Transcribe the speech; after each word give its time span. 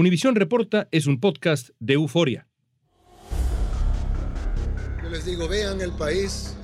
Univisión 0.00 0.34
Reporta 0.34 0.88
es 0.92 1.06
un 1.06 1.20
podcast 1.20 1.72
de 1.78 1.92
euforia. 1.92 2.48
Yo 5.02 5.10
les 5.10 5.26
digo, 5.26 5.46
vean 5.46 5.82
el 5.82 5.92
país 5.92 6.56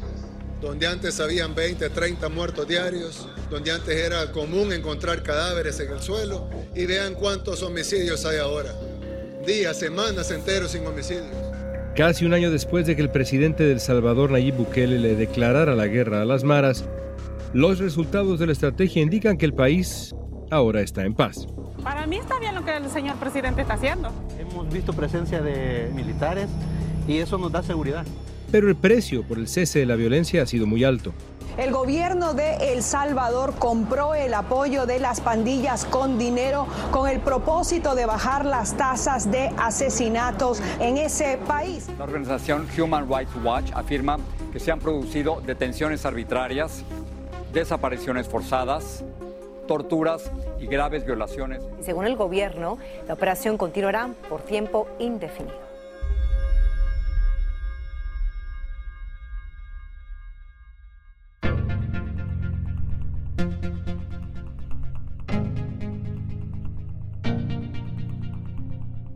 donde 0.62 0.87
antes 0.87 1.20
habían 1.20 1.55
20, 1.55 1.91
30 1.91 2.31
muertos 2.31 2.67
diarios, 2.67 3.28
donde 3.51 3.73
antes 3.73 3.95
era 3.95 4.33
común 4.33 4.73
encontrar 4.73 5.23
cadáveres 5.23 5.78
en 5.81 5.93
el 5.93 6.01
suelo, 6.01 6.48
y 6.75 6.87
vean 6.87 7.12
cuántos 7.12 7.62
homicidios 7.62 8.25
hay 8.25 8.39
ahora. 8.39 8.75
Días, 9.47 9.78
semanas 9.78 10.31
enteros 10.31 10.71
sin 10.71 10.87
homicidios. 10.87 11.37
Casi 11.95 12.25
un 12.25 12.33
año 12.33 12.50
después 12.50 12.87
de 12.87 12.97
que 12.97 13.03
el 13.03 13.11
presidente 13.11 13.65
del 13.65 13.81
Salvador, 13.81 14.31
Nayib 14.31 14.55
Bukele, 14.55 14.98
le 14.98 15.15
declarara 15.15 15.75
la 15.75 15.89
guerra 15.89 16.23
a 16.23 16.25
las 16.25 16.43
maras, 16.43 16.87
los 17.53 17.81
resultados 17.81 18.39
de 18.39 18.47
la 18.47 18.53
estrategia 18.53 19.03
indican 19.03 19.37
que 19.37 19.45
el 19.45 19.53
país 19.53 20.15
ahora 20.50 20.81
está 20.81 21.05
en 21.05 21.12
paz. 21.12 21.47
Para 21.87 22.05
mí 22.05 22.17
está 22.17 22.41
bien 22.41 22.53
lo 22.56 22.65
que 22.65 22.77
el 22.77 22.91
señor 22.91 23.15
presidente 23.15 23.61
está 23.61 23.75
haciendo. 23.75 24.11
Hemos 24.41 24.69
visto 24.69 24.92
presencia 24.92 25.41
de 25.41 25.89
militares 25.95 26.48
y 27.06 27.19
eso 27.19 27.39
nos 27.39 27.53
da 27.53 27.62
seguridad. 27.62 28.05
Pero 28.51 28.69
el 28.69 28.75
precio 28.75 29.23
por 29.23 29.39
el 29.39 29.47
cese 29.47 29.78
de 29.78 29.87
la 29.87 29.94
violencia 29.94 30.43
ha 30.43 30.47
sido 30.47 30.66
muy 30.66 30.83
alto. 30.83 31.12
El 31.56 31.71
gobierno 31.71 32.34
de 32.34 32.72
El 32.72 32.83
Salvador 32.83 33.55
compró 33.60 34.16
el 34.16 34.34
apoyo 34.34 34.84
de 34.84 34.99
las 34.99 35.21
pandillas 35.21 35.84
con 35.84 36.19
dinero 36.19 36.66
con 36.91 37.09
el 37.09 37.21
propósito 37.21 37.94
de 37.94 38.05
bajar 38.05 38.44
las 38.44 38.77
tasas 38.77 39.31
de 39.31 39.53
asesinatos 39.56 40.60
en 40.81 40.97
ese 40.97 41.39
país. 41.47 41.87
La 41.99 42.05
organización 42.05 42.66
Human 42.77 43.09
Rights 43.09 43.31
Watch 43.44 43.71
afirma 43.72 44.19
que 44.53 44.59
se 44.59 44.72
han 44.72 44.81
producido 44.81 45.41
detenciones 45.41 46.05
arbitrarias, 46.05 46.83
desapariciones 47.53 48.27
forzadas, 48.27 49.05
torturas 49.66 50.31
y 50.60 50.66
graves 50.66 51.04
violaciones. 51.04 51.62
Según 51.81 52.06
el 52.06 52.16
gobierno, 52.16 52.78
la 53.06 53.15
operación 53.15 53.56
continuará 53.59 54.10
por 54.28 54.43
tiempo 54.43 54.88
indefinido. 54.99 55.66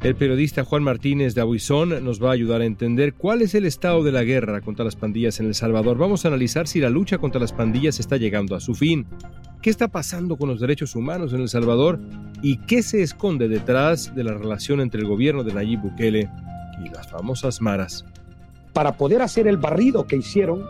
El 0.03 0.17
periodista 0.17 0.65
Juan 0.65 0.82
Martínez 0.82 1.34
de 1.34 1.43
Abuizón 1.43 2.03
nos 2.03 2.25
va 2.25 2.31
a 2.31 2.32
ayudar 2.32 2.62
a 2.62 2.65
entender 2.65 3.12
cuál 3.12 3.43
es 3.43 3.55
el 3.55 3.67
estado 3.67 4.03
de 4.03 4.11
la 4.12 4.25
guerra 4.25 4.62
contra 4.62 4.82
las 4.82 4.97
pandillas 4.97 5.41
en 5.41 5.47
El 5.47 5.55
Salvador. 5.55 5.99
Vamos 5.99 6.25
a 6.25 6.28
analizar 6.28 6.67
si 6.67 6.81
la 6.81 6.88
lucha 6.88 7.19
contra 7.19 7.38
las 7.38 7.53
pandillas 7.53 8.00
está 8.00 8.17
llegando 8.17 8.56
a 8.56 8.61
su 8.61 8.75
fin, 8.75 9.06
qué 9.62 9.71
está 9.71 9.88
pasando 9.88 10.37
con 10.37 10.48
los 10.48 10.60
derechos 10.60 10.94
humanos 10.94 11.32
en 11.32 11.41
El 11.41 11.48
Salvador 11.48 11.98
y 12.43 12.56
qué 12.59 12.82
se 12.82 13.03
esconde 13.03 13.48
detrás 13.48 14.15
de 14.15 14.25
la 14.25 14.34
relación 14.34 14.81
entre 14.81 15.00
el 15.00 15.06
gobierno 15.06 15.44
de 15.44 15.53
Nayib 15.53 15.81
Bukele 15.81 16.31
y 16.84 16.88
las 16.88 17.10
famosas 17.10 17.60
maras. 17.60 18.04
Para 18.72 18.97
poder 18.97 19.22
hacer 19.22 19.47
el 19.47 19.56
barrido 19.56 20.06
que 20.06 20.16
hicieron 20.16 20.65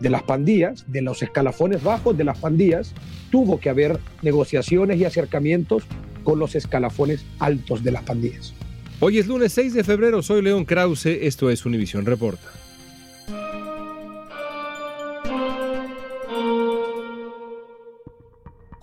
de 0.00 0.10
las 0.10 0.22
pandillas, 0.22 0.84
de 0.88 1.02
los 1.02 1.22
escalafones 1.22 1.82
bajos 1.82 2.16
de 2.16 2.24
las 2.24 2.38
pandillas, 2.38 2.92
tuvo 3.30 3.60
que 3.60 3.70
haber 3.70 4.00
negociaciones 4.22 4.98
y 4.98 5.04
acercamientos 5.04 5.84
con 6.24 6.38
los 6.38 6.54
escalafones 6.54 7.24
altos 7.38 7.84
de 7.84 7.92
las 7.92 8.02
pandillas. 8.02 8.54
Hoy 9.00 9.18
es 9.18 9.26
lunes 9.26 9.52
6 9.52 9.74
de 9.74 9.84
febrero, 9.84 10.22
soy 10.22 10.42
León 10.42 10.64
Krause, 10.64 11.06
esto 11.06 11.50
es 11.50 11.66
Univisión 11.66 12.06
Reporta. 12.06 12.48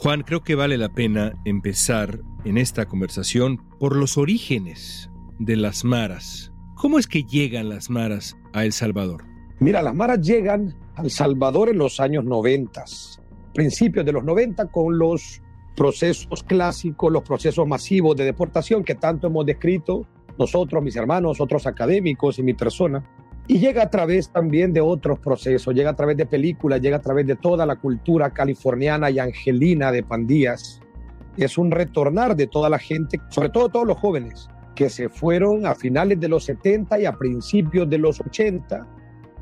Juan, 0.01 0.23
creo 0.23 0.41
que 0.41 0.55
vale 0.55 0.79
la 0.79 0.89
pena 0.89 1.33
empezar 1.45 2.21
en 2.43 2.57
esta 2.57 2.87
conversación 2.87 3.61
por 3.77 3.95
los 3.95 4.17
orígenes 4.17 5.11
de 5.37 5.55
las 5.55 5.85
maras. 5.85 6.51
¿Cómo 6.73 6.97
es 6.97 7.05
que 7.05 7.23
llegan 7.23 7.69
las 7.69 7.91
maras 7.91 8.35
a 8.51 8.65
El 8.65 8.73
Salvador? 8.73 9.23
Mira, 9.59 9.83
las 9.83 9.93
maras 9.93 10.19
llegan 10.21 10.75
a 10.95 11.03
El 11.03 11.11
Salvador 11.11 11.69
en 11.69 11.77
los 11.77 11.99
años 11.99 12.25
90, 12.25 12.83
principios 13.53 14.03
de 14.03 14.11
los 14.11 14.23
90 14.23 14.71
con 14.71 14.97
los 14.97 15.43
procesos 15.75 16.41
clásicos, 16.45 17.13
los 17.13 17.21
procesos 17.21 17.67
masivos 17.67 18.15
de 18.15 18.25
deportación 18.25 18.83
que 18.83 18.95
tanto 18.95 19.27
hemos 19.27 19.45
descrito 19.45 20.07
nosotros, 20.39 20.81
mis 20.81 20.95
hermanos, 20.95 21.39
otros 21.39 21.67
académicos 21.67 22.39
y 22.39 22.41
mi 22.41 22.55
persona. 22.55 23.07
Y 23.47 23.59
llega 23.59 23.83
a 23.83 23.89
través 23.89 24.29
también 24.29 24.71
de 24.71 24.81
otros 24.81 25.19
procesos, 25.19 25.73
llega 25.73 25.89
a 25.89 25.95
través 25.95 26.15
de 26.15 26.25
películas, 26.25 26.81
llega 26.81 26.97
a 26.97 27.01
través 27.01 27.25
de 27.27 27.35
toda 27.35 27.65
la 27.65 27.75
cultura 27.75 28.29
californiana 28.29 29.09
y 29.09 29.19
angelina 29.19 29.91
de 29.91 30.03
pandillas. 30.03 30.79
Es 31.37 31.57
un 31.57 31.71
retornar 31.71 32.35
de 32.35 32.47
toda 32.47 32.69
la 32.69 32.79
gente, 32.79 33.19
sobre 33.29 33.49
todo 33.49 33.69
todos 33.69 33.87
los 33.87 33.97
jóvenes, 33.97 34.47
que 34.75 34.89
se 34.89 35.09
fueron 35.09 35.65
a 35.65 35.75
finales 35.75 36.19
de 36.19 36.29
los 36.29 36.45
70 36.45 36.99
y 36.99 37.05
a 37.05 37.13
principios 37.13 37.89
de 37.89 37.97
los 37.97 38.21
80, 38.21 38.87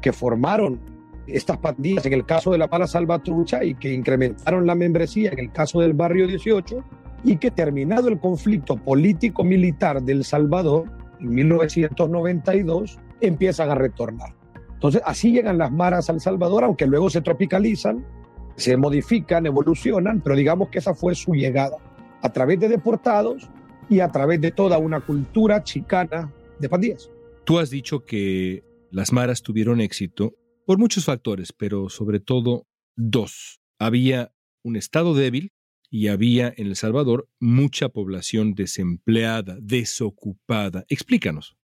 que 0.02 0.14
formaron 0.14 0.80
estas 1.28 1.58
pandillas 1.58 2.06
en 2.06 2.14
el 2.14 2.26
caso 2.26 2.52
de 2.52 2.58
la 2.58 2.68
Pala 2.68 2.88
Salvatrucha 2.88 3.64
y 3.64 3.76
que 3.76 3.94
incrementaron 3.94 4.66
la 4.66 4.76
membresía 4.76 5.32
en 5.32 5.40
el 5.40 5.52
caso 5.52 5.82
del 5.82 5.94
Barrio 5.94 6.26
18 6.26 6.84
y 7.24 7.38
que 7.38 7.52
terminado 7.52 8.08
el 8.08 8.20
conflicto 8.20 8.78
político-militar 8.78 10.02
del 10.02 10.24
Salvador 10.24 10.86
en 11.20 11.30
1992 11.30 13.00
empiezan 13.22 13.70
a 13.70 13.76
retornar. 13.76 14.36
Entonces 14.74 15.02
así 15.06 15.32
llegan 15.32 15.58
las 15.58 15.72
maras 15.72 16.10
al 16.10 16.22
Salvador, 16.22 16.64
aunque 16.64 16.88
luego 16.88 17.10
se 17.10 17.22
tropicalizan, 17.22 18.06
se 18.56 18.78
modifican, 18.78 19.46
evolucionan, 19.46 20.22
pero 20.22 20.36
digamos 20.36 20.70
que 20.70 20.80
esa 20.80 20.94
fue 20.94 21.16
su 21.16 21.34
llegada 21.34 21.78
a 22.22 22.32
través 22.32 22.60
de 22.60 22.70
deportados 22.70 23.50
y 23.90 24.00
a 24.00 24.10
través 24.10 24.40
de 24.42 24.52
toda 24.52 24.78
una 24.78 25.02
cultura 25.02 25.64
chicana 25.64 26.32
de 26.60 26.70
pandillas. 26.70 27.10
Tú 27.44 27.60
has 27.60 27.70
dicho 27.70 28.06
que 28.06 28.64
las 28.92 29.12
maras 29.12 29.42
tuvieron 29.42 29.82
éxito 29.82 30.36
por 30.66 30.78
muchos 30.78 31.06
factores, 31.06 31.52
pero 31.52 31.90
sobre 31.90 32.20
todo 32.20 32.68
dos. 32.96 33.60
Había 33.80 34.32
un 34.64 34.76
Estado 34.76 35.14
débil 35.14 35.52
y 35.90 36.08
había 36.08 36.54
en 36.56 36.68
El 36.68 36.76
Salvador 36.76 37.28
mucha 37.40 37.90
población 37.90 38.54
desempleada, 38.54 39.58
desocupada. 39.62 40.86
Explícanos. 40.90 41.59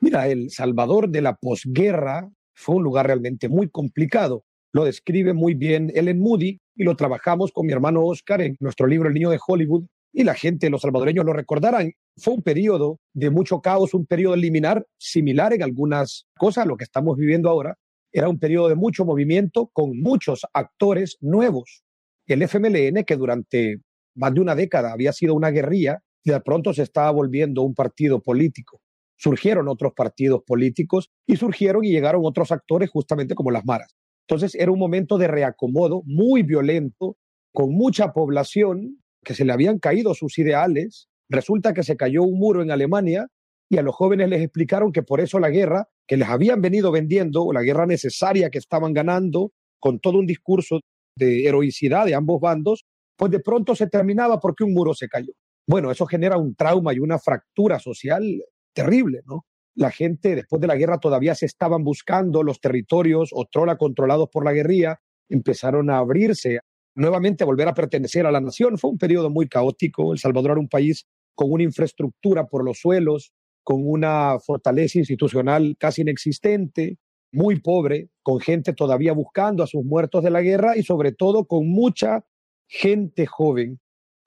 Mira, 0.00 0.28
El 0.28 0.50
Salvador 0.50 1.08
de 1.08 1.22
la 1.22 1.34
posguerra 1.34 2.30
fue 2.54 2.76
un 2.76 2.84
lugar 2.84 3.06
realmente 3.06 3.48
muy 3.48 3.68
complicado. 3.68 4.44
Lo 4.72 4.84
describe 4.84 5.32
muy 5.32 5.54
bien 5.54 5.90
Ellen 5.94 6.20
Moody 6.20 6.60
y 6.76 6.84
lo 6.84 6.94
trabajamos 6.94 7.52
con 7.52 7.66
mi 7.66 7.72
hermano 7.72 8.04
Oscar 8.04 8.40
en 8.40 8.56
nuestro 8.60 8.86
libro 8.86 9.08
El 9.08 9.14
Niño 9.14 9.30
de 9.30 9.40
Hollywood, 9.44 9.84
y 10.12 10.24
la 10.24 10.34
gente, 10.34 10.70
los 10.70 10.82
salvadoreños 10.82 11.24
lo 11.24 11.32
recordarán, 11.32 11.92
fue 12.16 12.34
un 12.34 12.42
periodo 12.42 12.98
de 13.12 13.30
mucho 13.30 13.60
caos, 13.60 13.94
un 13.94 14.06
periodo 14.06 14.36
liminar 14.36 14.86
similar 14.96 15.52
en 15.52 15.62
algunas 15.62 16.26
cosas 16.36 16.64
a 16.64 16.66
lo 16.66 16.76
que 16.76 16.84
estamos 16.84 17.16
viviendo 17.16 17.50
ahora. 17.50 17.76
Era 18.10 18.28
un 18.28 18.38
periodo 18.38 18.68
de 18.68 18.74
mucho 18.74 19.04
movimiento 19.04 19.68
con 19.72 20.00
muchos 20.00 20.46
actores 20.52 21.18
nuevos. 21.20 21.82
El 22.26 22.42
FMLN, 22.42 23.04
que 23.04 23.16
durante 23.16 23.80
más 24.14 24.34
de 24.34 24.40
una 24.40 24.54
década 24.54 24.92
había 24.92 25.12
sido 25.12 25.34
una 25.34 25.50
guerrilla, 25.50 26.02
de 26.24 26.40
pronto 26.40 26.72
se 26.72 26.82
estaba 26.82 27.10
volviendo 27.10 27.62
un 27.62 27.74
partido 27.74 28.20
político. 28.20 28.80
Surgieron 29.18 29.68
otros 29.68 29.92
partidos 29.94 30.42
políticos 30.46 31.10
y 31.26 31.36
surgieron 31.36 31.84
y 31.84 31.90
llegaron 31.90 32.22
otros 32.24 32.52
actores 32.52 32.88
justamente 32.88 33.34
como 33.34 33.50
las 33.50 33.64
maras. 33.64 33.94
Entonces 34.28 34.54
era 34.54 34.70
un 34.70 34.78
momento 34.78 35.18
de 35.18 35.26
reacomodo 35.26 36.02
muy 36.04 36.42
violento, 36.42 37.16
con 37.52 37.72
mucha 37.72 38.12
población 38.12 39.02
que 39.24 39.34
se 39.34 39.44
le 39.44 39.52
habían 39.52 39.78
caído 39.78 40.14
sus 40.14 40.38
ideales. 40.38 41.08
Resulta 41.28 41.72
que 41.74 41.82
se 41.82 41.96
cayó 41.96 42.22
un 42.22 42.38
muro 42.38 42.62
en 42.62 42.70
Alemania 42.70 43.26
y 43.68 43.78
a 43.78 43.82
los 43.82 43.94
jóvenes 43.94 44.28
les 44.28 44.42
explicaron 44.42 44.92
que 44.92 45.02
por 45.02 45.20
eso 45.20 45.38
la 45.38 45.50
guerra 45.50 45.88
que 46.06 46.16
les 46.16 46.28
habían 46.28 46.62
venido 46.62 46.90
vendiendo, 46.90 47.52
la 47.52 47.62
guerra 47.62 47.86
necesaria 47.86 48.50
que 48.50 48.58
estaban 48.58 48.94
ganando, 48.94 49.52
con 49.80 49.98
todo 49.98 50.18
un 50.18 50.26
discurso 50.26 50.80
de 51.16 51.44
heroicidad 51.44 52.06
de 52.06 52.14
ambos 52.14 52.40
bandos, 52.40 52.84
pues 53.16 53.30
de 53.30 53.40
pronto 53.40 53.74
se 53.74 53.88
terminaba 53.88 54.38
porque 54.40 54.64
un 54.64 54.72
muro 54.72 54.94
se 54.94 55.08
cayó. 55.08 55.32
Bueno, 55.66 55.90
eso 55.90 56.06
genera 56.06 56.38
un 56.38 56.54
trauma 56.54 56.94
y 56.94 56.98
una 56.98 57.18
fractura 57.18 57.78
social 57.78 58.24
terrible, 58.72 59.22
¿no? 59.26 59.46
La 59.74 59.90
gente 59.90 60.34
después 60.34 60.60
de 60.60 60.66
la 60.66 60.76
guerra 60.76 60.98
todavía 60.98 61.34
se 61.34 61.46
estaban 61.46 61.84
buscando 61.84 62.42
los 62.42 62.60
territorios 62.60 63.30
otrora 63.32 63.76
controlados 63.76 64.28
por 64.28 64.44
la 64.44 64.52
guerrilla, 64.52 65.00
empezaron 65.28 65.90
a 65.90 65.98
abrirse 65.98 66.60
nuevamente 66.94 67.44
volver 67.44 67.68
a 67.68 67.74
pertenecer 67.74 68.26
a 68.26 68.32
la 68.32 68.40
nación. 68.40 68.76
Fue 68.76 68.90
un 68.90 68.98
periodo 68.98 69.30
muy 69.30 69.48
caótico. 69.48 70.12
El 70.12 70.18
Salvador 70.18 70.52
era 70.52 70.60
un 70.60 70.68
país 70.68 71.06
con 71.34 71.52
una 71.52 71.62
infraestructura 71.62 72.46
por 72.46 72.64
los 72.64 72.80
suelos, 72.80 73.32
con 73.62 73.82
una 73.84 74.38
fortaleza 74.40 74.98
institucional 74.98 75.76
casi 75.78 76.02
inexistente, 76.02 76.98
muy 77.30 77.60
pobre, 77.60 78.08
con 78.22 78.40
gente 78.40 78.72
todavía 78.72 79.12
buscando 79.12 79.62
a 79.62 79.66
sus 79.66 79.84
muertos 79.84 80.24
de 80.24 80.30
la 80.30 80.42
guerra 80.42 80.76
y 80.76 80.82
sobre 80.82 81.12
todo 81.12 81.44
con 81.44 81.68
mucha 81.68 82.24
gente 82.66 83.26
joven 83.26 83.78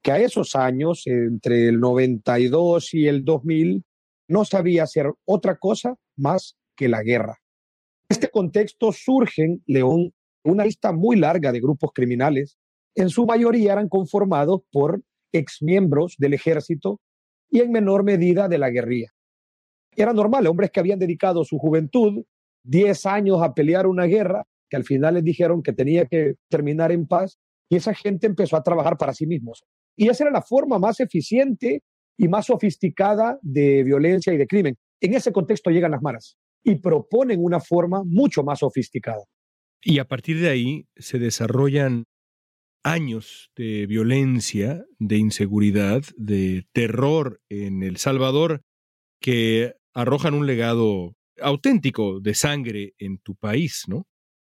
que 0.02 0.12
a 0.12 0.20
esos 0.20 0.56
años, 0.56 1.04
entre 1.06 1.68
el 1.68 1.80
92 1.80 2.94
y 2.94 3.08
el 3.08 3.24
2000, 3.24 3.84
no 4.31 4.45
sabía 4.45 4.83
hacer 4.83 5.12
otra 5.25 5.57
cosa 5.57 5.95
más 6.18 6.57
que 6.75 6.88
la 6.88 7.04
guerra. 7.04 7.38
En 8.10 8.16
este 8.16 8.30
contexto 8.30 8.92
surgen, 8.92 9.62
León, 9.68 10.13
una 10.44 10.66
lista 10.66 10.92
muy 10.92 11.18
larga 11.18 11.51
de 11.51 11.60
grupos 11.60 11.92
criminales 11.94 12.57
en 12.95 13.10
su 13.10 13.25
mayoría 13.25 13.74
eran 13.74 13.88
conformados 13.88 14.62
por 14.72 15.01
exmiembros 15.31 16.16
del 16.18 16.33
ejército 16.33 17.00
y 17.50 17.60
en 17.60 17.72
menor 17.72 18.04
medida 18.04 18.48
de 18.48 18.57
la 18.57 18.69
guerrilla. 18.69 19.10
Era 19.95 20.13
normal, 20.13 20.48
hombres 20.48 20.72
que 20.72 20.80
habían 20.80 21.00
dedicado 21.00 21.44
su 21.44 21.57
juventud 21.57 22.24
10 22.63 23.06
años 23.06 23.42
a 23.42 23.54
pelear 23.54 23.88
una 23.88 24.06
guerra, 24.06 24.45
que 24.69 24.77
al 24.77 24.84
final 24.84 25.16
les 25.16 25.24
dijeron 25.24 25.63
que 25.63 25.74
tenía 25.74 26.06
que 26.06 26.36
terminar 26.50 26.92
en 26.92 27.07
paz, 27.07 27.38
y 27.69 27.77
esa 27.77 27.94
gente 27.94 28.27
empezó 28.27 28.56
a 28.56 28.63
trabajar 28.63 28.98
para 28.98 29.13
sí 29.13 29.25
mismos. 29.25 29.63
Y 29.98 30.10
esa 30.10 30.25
era 30.25 30.31
la 30.31 30.42
forma 30.42 30.80
más 30.80 31.00
eficiente 31.00 31.84
y 32.18 32.28
más 32.28 32.48
sofisticada 32.48 33.40
de 33.42 33.84
violencia 33.84 34.34
y 34.34 34.38
de 34.38 34.48
crimen. 34.48 34.75
En 35.00 35.13
ese 35.13 35.31
contexto 35.31 35.72
llegan 35.72 35.92
las 35.92 36.02
maras 36.02 36.38
y 36.63 36.75
proponen 36.75 37.44
una 37.44 37.60
forma 37.60 38.04
mucho 38.06 38.44
más 38.44 38.60
sofisticada. 38.60 39.24
Y 39.84 40.00
a 40.00 40.06
partir 40.06 40.40
de 40.40 40.50
ahí 40.50 40.86
se 40.96 41.18
desarrollan 41.18 42.06
años 42.84 43.52
de 43.56 43.86
violencia, 43.88 44.86
de 45.00 45.18
inseguridad, 45.18 46.04
de 46.18 46.68
terror 46.74 47.40
en 47.50 47.84
El 47.84 47.98
Salvador 47.98 48.62
que 49.19 49.75
arrojan 49.94 50.34
un 50.34 50.48
legado 50.48 51.16
auténtico 51.40 52.19
de 52.19 52.34
sangre 52.34 52.94
en 53.00 53.19
tu 53.19 53.36
país, 53.36 53.84
¿no? 53.88 54.08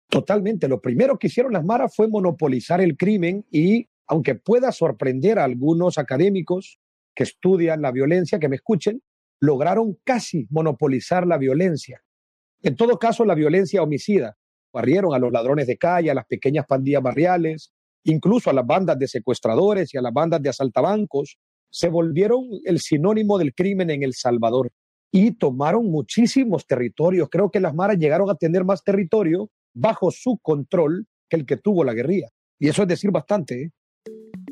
Totalmente. 0.08 0.68
Lo 0.68 0.80
primero 0.80 1.18
que 1.18 1.28
hicieron 1.28 1.52
las 1.52 1.64
maras 1.64 1.94
fue 1.94 2.08
monopolizar 2.08 2.80
el 2.80 2.96
crimen 2.96 3.46
y, 3.50 3.88
aunque 4.06 4.34
pueda 4.34 4.70
sorprender 4.70 5.38
a 5.38 5.44
algunos 5.44 5.98
académicos 5.98 6.78
que 7.14 7.24
estudian 7.24 7.82
la 7.82 7.92
violencia, 7.92 8.38
que 8.38 8.48
me 8.48 8.56
escuchen, 8.56 9.02
lograron 9.40 9.98
casi 10.04 10.46
monopolizar 10.50 11.26
la 11.26 11.38
violencia. 11.38 12.02
En 12.62 12.76
todo 12.76 12.98
caso, 12.98 13.24
la 13.24 13.34
violencia 13.34 13.82
homicida. 13.82 14.36
Barrieron 14.72 15.14
a 15.14 15.18
los 15.18 15.32
ladrones 15.32 15.66
de 15.66 15.76
calle, 15.76 16.10
a 16.10 16.14
las 16.14 16.26
pequeñas 16.26 16.64
pandillas 16.66 17.02
barriales, 17.02 17.72
incluso 18.04 18.50
a 18.50 18.52
las 18.52 18.66
bandas 18.66 18.98
de 18.98 19.08
secuestradores 19.08 19.92
y 19.92 19.98
a 19.98 20.02
las 20.02 20.12
bandas 20.12 20.42
de 20.42 20.48
asaltabancos, 20.48 21.38
se 21.70 21.88
volvieron 21.88 22.44
el 22.64 22.80
sinónimo 22.80 23.38
del 23.38 23.54
crimen 23.54 23.90
en 23.90 24.02
El 24.02 24.14
Salvador 24.14 24.70
y 25.10 25.32
tomaron 25.32 25.90
muchísimos 25.90 26.66
territorios. 26.66 27.28
Creo 27.30 27.50
que 27.50 27.60
las 27.60 27.74
maras 27.74 27.98
llegaron 27.98 28.30
a 28.30 28.34
tener 28.34 28.64
más 28.64 28.82
territorio 28.84 29.50
bajo 29.74 30.10
su 30.10 30.38
control 30.40 31.06
que 31.28 31.36
el 31.36 31.46
que 31.46 31.56
tuvo 31.56 31.82
la 31.84 31.94
guerrilla. 31.94 32.28
Y 32.58 32.68
eso 32.68 32.82
es 32.82 32.88
decir 32.88 33.10
bastante. 33.10 33.62
¿eh? 33.62 33.70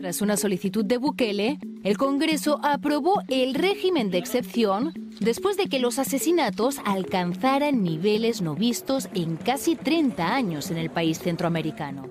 Tras 0.00 0.23
una 0.23 0.38
solicitud 0.38 0.82
de 0.82 0.97
Bukele, 0.97 1.58
el 1.85 1.99
Congreso 1.99 2.58
aprobó 2.62 3.20
el 3.29 3.52
régimen 3.52 4.11
de 4.11 4.17
excepción 4.17 4.94
después 5.20 5.58
de 5.58 5.67
que 5.67 5.79
los 5.79 5.99
asesinatos 5.99 6.79
alcanzaran 6.87 7.82
niveles 7.82 8.41
no 8.41 8.55
vistos 8.55 9.11
en 9.12 9.37
casi 9.37 9.76
30 9.76 10.35
años 10.35 10.70
en 10.70 10.79
el 10.79 10.88
país 10.88 11.19
centroamericano. 11.19 12.08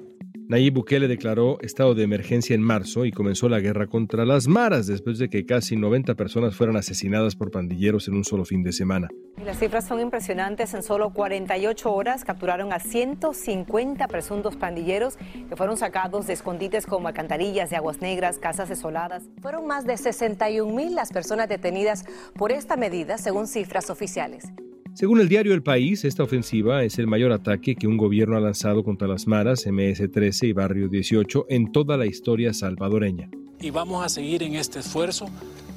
Nayib 0.49 0.73
Bukele 0.73 1.07
declaró 1.07 1.59
estado 1.61 1.93
de 1.93 2.01
emergencia 2.01 2.55
en 2.55 2.63
marzo 2.63 3.05
y 3.05 3.11
comenzó 3.11 3.47
la 3.49 3.59
guerra 3.59 3.85
contra 3.85 4.25
las 4.25 4.47
maras 4.47 4.87
después 4.87 5.19
de 5.19 5.29
que 5.29 5.45
casi 5.45 5.75
90 5.75 6.15
personas 6.15 6.55
fueran 6.55 6.75
asesinadas 6.75 7.35
por 7.35 7.51
pandilleros 7.51 8.07
en 8.07 8.15
un 8.15 8.23
solo 8.23 8.45
fin 8.45 8.63
de 8.63 8.73
semana. 8.73 9.09
las 9.45 9.59
cifras 9.59 9.87
son 9.87 9.99
impresionantes. 9.99 10.73
En 10.73 10.81
solo 10.81 11.13
48 11.13 11.93
horas 11.93 12.25
capturaron 12.25 12.73
a 12.73 12.79
150 12.79 14.07
presuntos 14.07 14.55
pandilleros 14.55 15.17
que 15.17 15.55
fueron 15.55 15.77
sacados 15.77 16.25
de 16.25 16.33
escondites 16.33 16.87
como 16.87 17.07
alcantarillas 17.07 17.69
de 17.69 17.75
aguas 17.75 18.01
negras, 18.01 18.39
casas 18.39 18.69
desoladas. 18.69 19.29
Fueron 19.43 19.67
más 19.67 19.85
de 19.85 19.97
61 19.97 20.73
mil 20.73 20.95
las 20.95 21.11
personas 21.11 21.47
detenidas 21.47 22.05
por 22.33 22.51
esta 22.51 22.75
medida, 22.75 23.19
según 23.19 23.45
cifras 23.45 23.91
oficiales. 23.91 24.51
Según 24.99 25.21
el 25.21 25.29
diario 25.29 25.53
El 25.53 25.63
País, 25.63 26.03
esta 26.03 26.23
ofensiva 26.23 26.83
es 26.83 26.99
el 26.99 27.07
mayor 27.07 27.31
ataque 27.31 27.77
que 27.77 27.87
un 27.87 27.95
gobierno 27.95 28.35
ha 28.35 28.41
lanzado 28.41 28.83
contra 28.83 29.07
las 29.07 29.27
maras, 29.27 29.65
MS-13 29.65 30.49
y 30.49 30.51
Barrio 30.51 30.89
18 30.89 31.45
en 31.47 31.71
toda 31.71 31.95
la 31.95 32.05
historia 32.05 32.53
salvadoreña. 32.53 33.29
Y 33.61 33.69
vamos 33.69 34.05
a 34.05 34.09
seguir 34.09 34.43
en 34.43 34.55
este 34.55 34.79
esfuerzo 34.79 35.27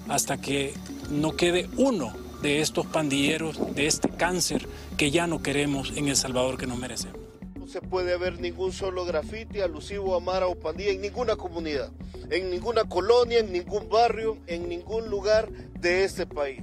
hasta 0.08 0.40
que 0.40 0.74
no 1.12 1.36
quede 1.36 1.68
uno 1.76 2.12
de 2.42 2.62
estos 2.62 2.84
pandilleros, 2.86 3.60
de 3.76 3.86
este 3.86 4.08
cáncer 4.08 4.66
que 4.96 5.12
ya 5.12 5.28
no 5.28 5.40
queremos 5.40 5.96
en 5.96 6.08
El 6.08 6.16
Salvador 6.16 6.58
que 6.58 6.66
nos 6.66 6.80
merecemos. 6.80 7.20
No 7.56 7.68
se 7.68 7.80
puede 7.80 8.18
ver 8.18 8.40
ningún 8.40 8.72
solo 8.72 9.04
grafiti 9.04 9.60
alusivo 9.60 10.16
a 10.16 10.20
Mara 10.20 10.48
o 10.48 10.56
pandilla 10.56 10.90
en 10.90 11.00
ninguna 11.00 11.36
comunidad, 11.36 11.92
en 12.28 12.50
ninguna 12.50 12.82
colonia, 12.88 13.38
en 13.38 13.52
ningún 13.52 13.88
barrio, 13.88 14.38
en 14.48 14.68
ningún 14.68 15.08
lugar 15.10 15.48
de 15.80 16.02
este 16.02 16.26
país. 16.26 16.58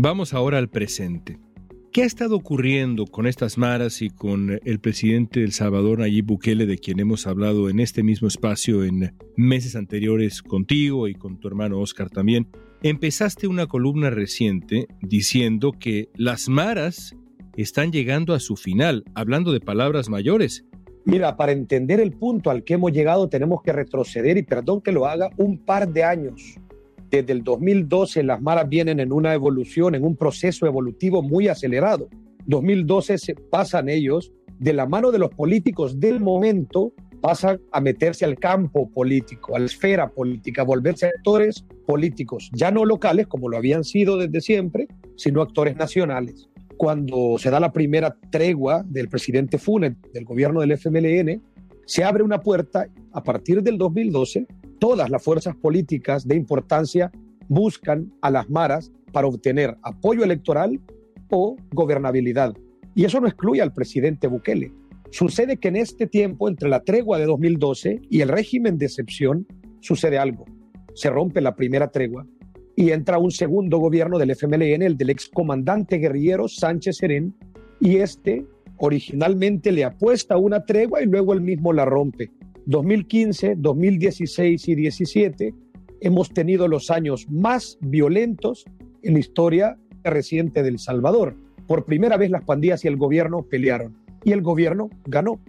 Vamos 0.00 0.32
ahora 0.32 0.58
al 0.58 0.68
presente. 0.68 1.40
¿Qué 1.92 2.04
ha 2.04 2.06
estado 2.06 2.36
ocurriendo 2.36 3.04
con 3.04 3.26
estas 3.26 3.58
maras 3.58 4.00
y 4.00 4.10
con 4.10 4.60
el 4.64 4.78
presidente 4.78 5.40
del 5.40 5.50
Salvador, 5.50 5.98
Nayib 5.98 6.24
Bukele, 6.24 6.66
de 6.66 6.78
quien 6.78 7.00
hemos 7.00 7.26
hablado 7.26 7.68
en 7.68 7.80
este 7.80 8.04
mismo 8.04 8.28
espacio 8.28 8.84
en 8.84 9.16
meses 9.36 9.74
anteriores 9.74 10.40
contigo 10.40 11.08
y 11.08 11.14
con 11.14 11.40
tu 11.40 11.48
hermano 11.48 11.80
Oscar 11.80 12.10
también? 12.10 12.46
Empezaste 12.80 13.48
una 13.48 13.66
columna 13.66 14.08
reciente 14.08 14.86
diciendo 15.02 15.72
que 15.72 16.10
las 16.14 16.48
maras 16.48 17.16
están 17.56 17.90
llegando 17.90 18.34
a 18.34 18.38
su 18.38 18.54
final, 18.54 19.02
hablando 19.16 19.50
de 19.52 19.58
palabras 19.58 20.08
mayores. 20.08 20.64
Mira, 21.06 21.36
para 21.36 21.50
entender 21.50 21.98
el 21.98 22.12
punto 22.12 22.50
al 22.50 22.62
que 22.62 22.74
hemos 22.74 22.92
llegado 22.92 23.28
tenemos 23.28 23.62
que 23.62 23.72
retroceder, 23.72 24.36
y 24.38 24.44
perdón 24.44 24.80
que 24.80 24.92
lo 24.92 25.06
haga, 25.06 25.30
un 25.38 25.58
par 25.58 25.92
de 25.92 26.04
años 26.04 26.60
desde 27.10 27.32
el 27.32 27.42
2012 27.42 28.22
las 28.22 28.40
maras 28.40 28.68
vienen 28.68 29.00
en 29.00 29.12
una 29.12 29.34
evolución, 29.34 29.94
en 29.94 30.04
un 30.04 30.16
proceso 30.16 30.66
evolutivo 30.66 31.22
muy 31.22 31.48
acelerado. 31.48 32.08
2012 32.46 33.18
se 33.18 33.34
pasan 33.34 33.88
ellos 33.88 34.32
de 34.58 34.72
la 34.72 34.86
mano 34.86 35.10
de 35.10 35.18
los 35.18 35.30
políticos 35.30 36.00
del 36.00 36.20
momento, 36.20 36.92
pasan 37.20 37.60
a 37.72 37.80
meterse 37.80 38.24
al 38.24 38.38
campo 38.38 38.90
político, 38.90 39.54
a 39.54 39.58
la 39.58 39.66
esfera 39.66 40.08
política, 40.08 40.62
a 40.62 40.64
volverse 40.64 41.06
actores 41.06 41.64
políticos, 41.86 42.50
ya 42.52 42.70
no 42.70 42.84
locales 42.84 43.26
como 43.26 43.48
lo 43.48 43.56
habían 43.56 43.84
sido 43.84 44.16
desde 44.16 44.40
siempre, 44.40 44.88
sino 45.16 45.42
actores 45.42 45.76
nacionales. 45.76 46.48
Cuando 46.76 47.38
se 47.38 47.50
da 47.50 47.58
la 47.60 47.72
primera 47.72 48.16
tregua 48.30 48.84
del 48.86 49.08
presidente 49.08 49.58
Funes, 49.58 49.94
del 50.12 50.24
gobierno 50.24 50.60
del 50.60 50.76
FMLN, 50.76 51.42
se 51.86 52.04
abre 52.04 52.22
una 52.22 52.40
puerta 52.40 52.86
a 53.12 53.22
partir 53.22 53.62
del 53.62 53.78
2012 53.78 54.46
todas 54.78 55.10
las 55.10 55.22
fuerzas 55.22 55.56
políticas 55.56 56.26
de 56.26 56.36
importancia 56.36 57.10
buscan 57.48 58.12
a 58.20 58.30
las 58.30 58.48
maras 58.50 58.92
para 59.12 59.26
obtener 59.26 59.76
apoyo 59.82 60.24
electoral 60.24 60.80
o 61.30 61.56
gobernabilidad. 61.72 62.54
Y 62.94 63.04
eso 63.04 63.20
no 63.20 63.28
excluye 63.28 63.62
al 63.62 63.72
presidente 63.72 64.26
Bukele. 64.26 64.72
Sucede 65.10 65.56
que 65.56 65.68
en 65.68 65.76
este 65.76 66.06
tiempo, 66.06 66.48
entre 66.48 66.68
la 66.68 66.82
tregua 66.82 67.18
de 67.18 67.26
2012 67.26 68.02
y 68.10 68.20
el 68.20 68.28
régimen 68.28 68.76
de 68.76 68.86
excepción, 68.86 69.46
sucede 69.80 70.18
algo. 70.18 70.44
se 70.94 71.10
rompe 71.10 71.40
la 71.40 71.54
primera 71.54 71.92
tregua 71.92 72.26
y 72.74 72.90
entra 72.90 73.18
un 73.18 73.30
segundo 73.30 73.78
gobierno 73.78 74.18
del 74.18 74.32
FMLN, 74.32 74.82
el 74.82 74.96
del 74.96 75.10
excomandante 75.10 75.98
guerrillero 75.98 76.48
Sánchez 76.48 76.96
Serén, 76.96 77.34
y 77.80 77.96
este 77.96 78.44
originalmente 78.78 79.70
le 79.70 79.84
apuesta 79.84 80.36
una 80.36 80.64
tregua 80.64 81.02
y 81.02 81.06
luego 81.06 81.32
él 81.32 81.40
mismo 81.40 81.72
la 81.72 81.84
rompe. 81.84 82.30
2015, 82.68 83.54
2016 83.56 84.68
y 84.68 84.74
17 84.74 85.54
hemos 86.02 86.28
tenido 86.28 86.68
los 86.68 86.90
años 86.90 87.26
más 87.30 87.78
violentos 87.80 88.66
en 89.02 89.14
la 89.14 89.20
historia 89.20 89.78
reciente 90.04 90.62
del 90.62 90.78
Salvador. 90.78 91.34
Por 91.66 91.86
primera 91.86 92.18
vez 92.18 92.30
las 92.30 92.44
pandillas 92.44 92.84
y 92.84 92.88
el 92.88 92.98
gobierno 92.98 93.42
pelearon 93.42 93.96
y 94.22 94.32
el 94.32 94.42
gobierno 94.42 94.90
ganó. 95.06 95.40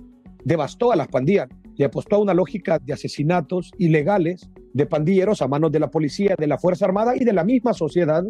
Devastó 0.46 0.94
a 0.94 0.96
las 0.96 1.10
pandillas 1.10 1.50
y 1.76 1.84
apostó 1.84 2.16
a 2.16 2.20
una 2.20 2.34
lógica 2.34 2.80
de 2.80 2.94
asesinatos 2.94 3.72
ilegales 3.78 4.50
de 4.74 4.86
pandilleros 4.86 5.42
a 5.42 5.50
manos 5.50 5.74
de 5.74 5.82
la 5.82 5.92
policía, 5.92 6.36
de 6.38 6.48
la 6.48 6.58
Fuerza 6.58 6.86
Armada 6.86 7.18
y 7.18 7.26
de 7.26 7.34
la 7.34 7.44
misma 7.44 7.74
sociedad 7.74 8.24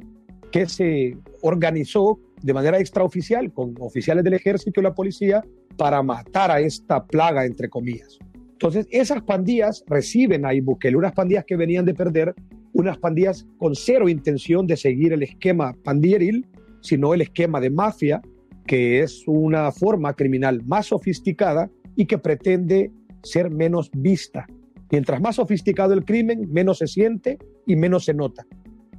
que 0.51 0.67
se 0.67 1.15
organizó 1.43 2.19
de 2.41 2.55
manera 2.55 2.79
extraoficial 2.79 3.53
con 3.53 3.75
oficiales 3.81 4.23
del 4.23 4.33
ejército 4.33 4.79
y 4.79 4.83
la 4.83 4.95
policía 4.95 5.45
para 5.77 6.01
matar 6.01 6.49
a 6.49 6.59
esta 6.59 7.05
plaga, 7.05 7.45
entre 7.45 7.69
comillas. 7.69 8.17
Entonces, 8.59 8.89
esas 8.91 9.23
pandillas 9.23 9.85
reciben 9.87 10.45
a 10.45 10.49
Bukele, 10.61 10.97
unas 10.97 11.13
pandillas 11.13 11.45
que 11.45 11.55
venían 11.55 11.85
de 11.85 11.93
perder, 11.93 12.35
unas 12.73 12.97
pandillas 12.97 13.47
con 13.57 13.73
cero 13.73 14.09
intención 14.09 14.67
de 14.67 14.75
seguir 14.75 15.13
el 15.13 15.23
esquema 15.23 15.77
pandilleril, 15.81 16.45
sino 16.81 17.13
el 17.13 17.21
esquema 17.21 17.61
de 17.61 17.69
mafia, 17.69 18.21
que 18.67 18.99
es 18.99 19.23
una 19.27 19.71
forma 19.71 20.13
criminal 20.13 20.61
más 20.65 20.87
sofisticada 20.87 21.71
y 21.95 22.05
que 22.05 22.17
pretende 22.17 22.91
ser 23.23 23.49
menos 23.49 23.89
vista. 23.93 24.45
Mientras 24.91 25.21
más 25.21 25.37
sofisticado 25.37 25.93
el 25.93 26.03
crimen, 26.03 26.51
menos 26.51 26.79
se 26.79 26.87
siente 26.87 27.37
y 27.65 27.77
menos 27.77 28.03
se 28.03 28.13
nota. 28.13 28.45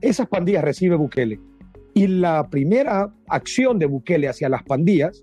Esas 0.01 0.27
pandillas 0.27 0.65
recibe 0.65 0.97
Bukele. 0.97 1.39
Y 1.93 2.07
la 2.07 2.49
primera 2.49 3.13
acción 3.29 3.79
de 3.79 3.85
Bukele 3.85 4.27
hacia 4.27 4.49
las 4.49 4.63
pandillas, 4.63 5.23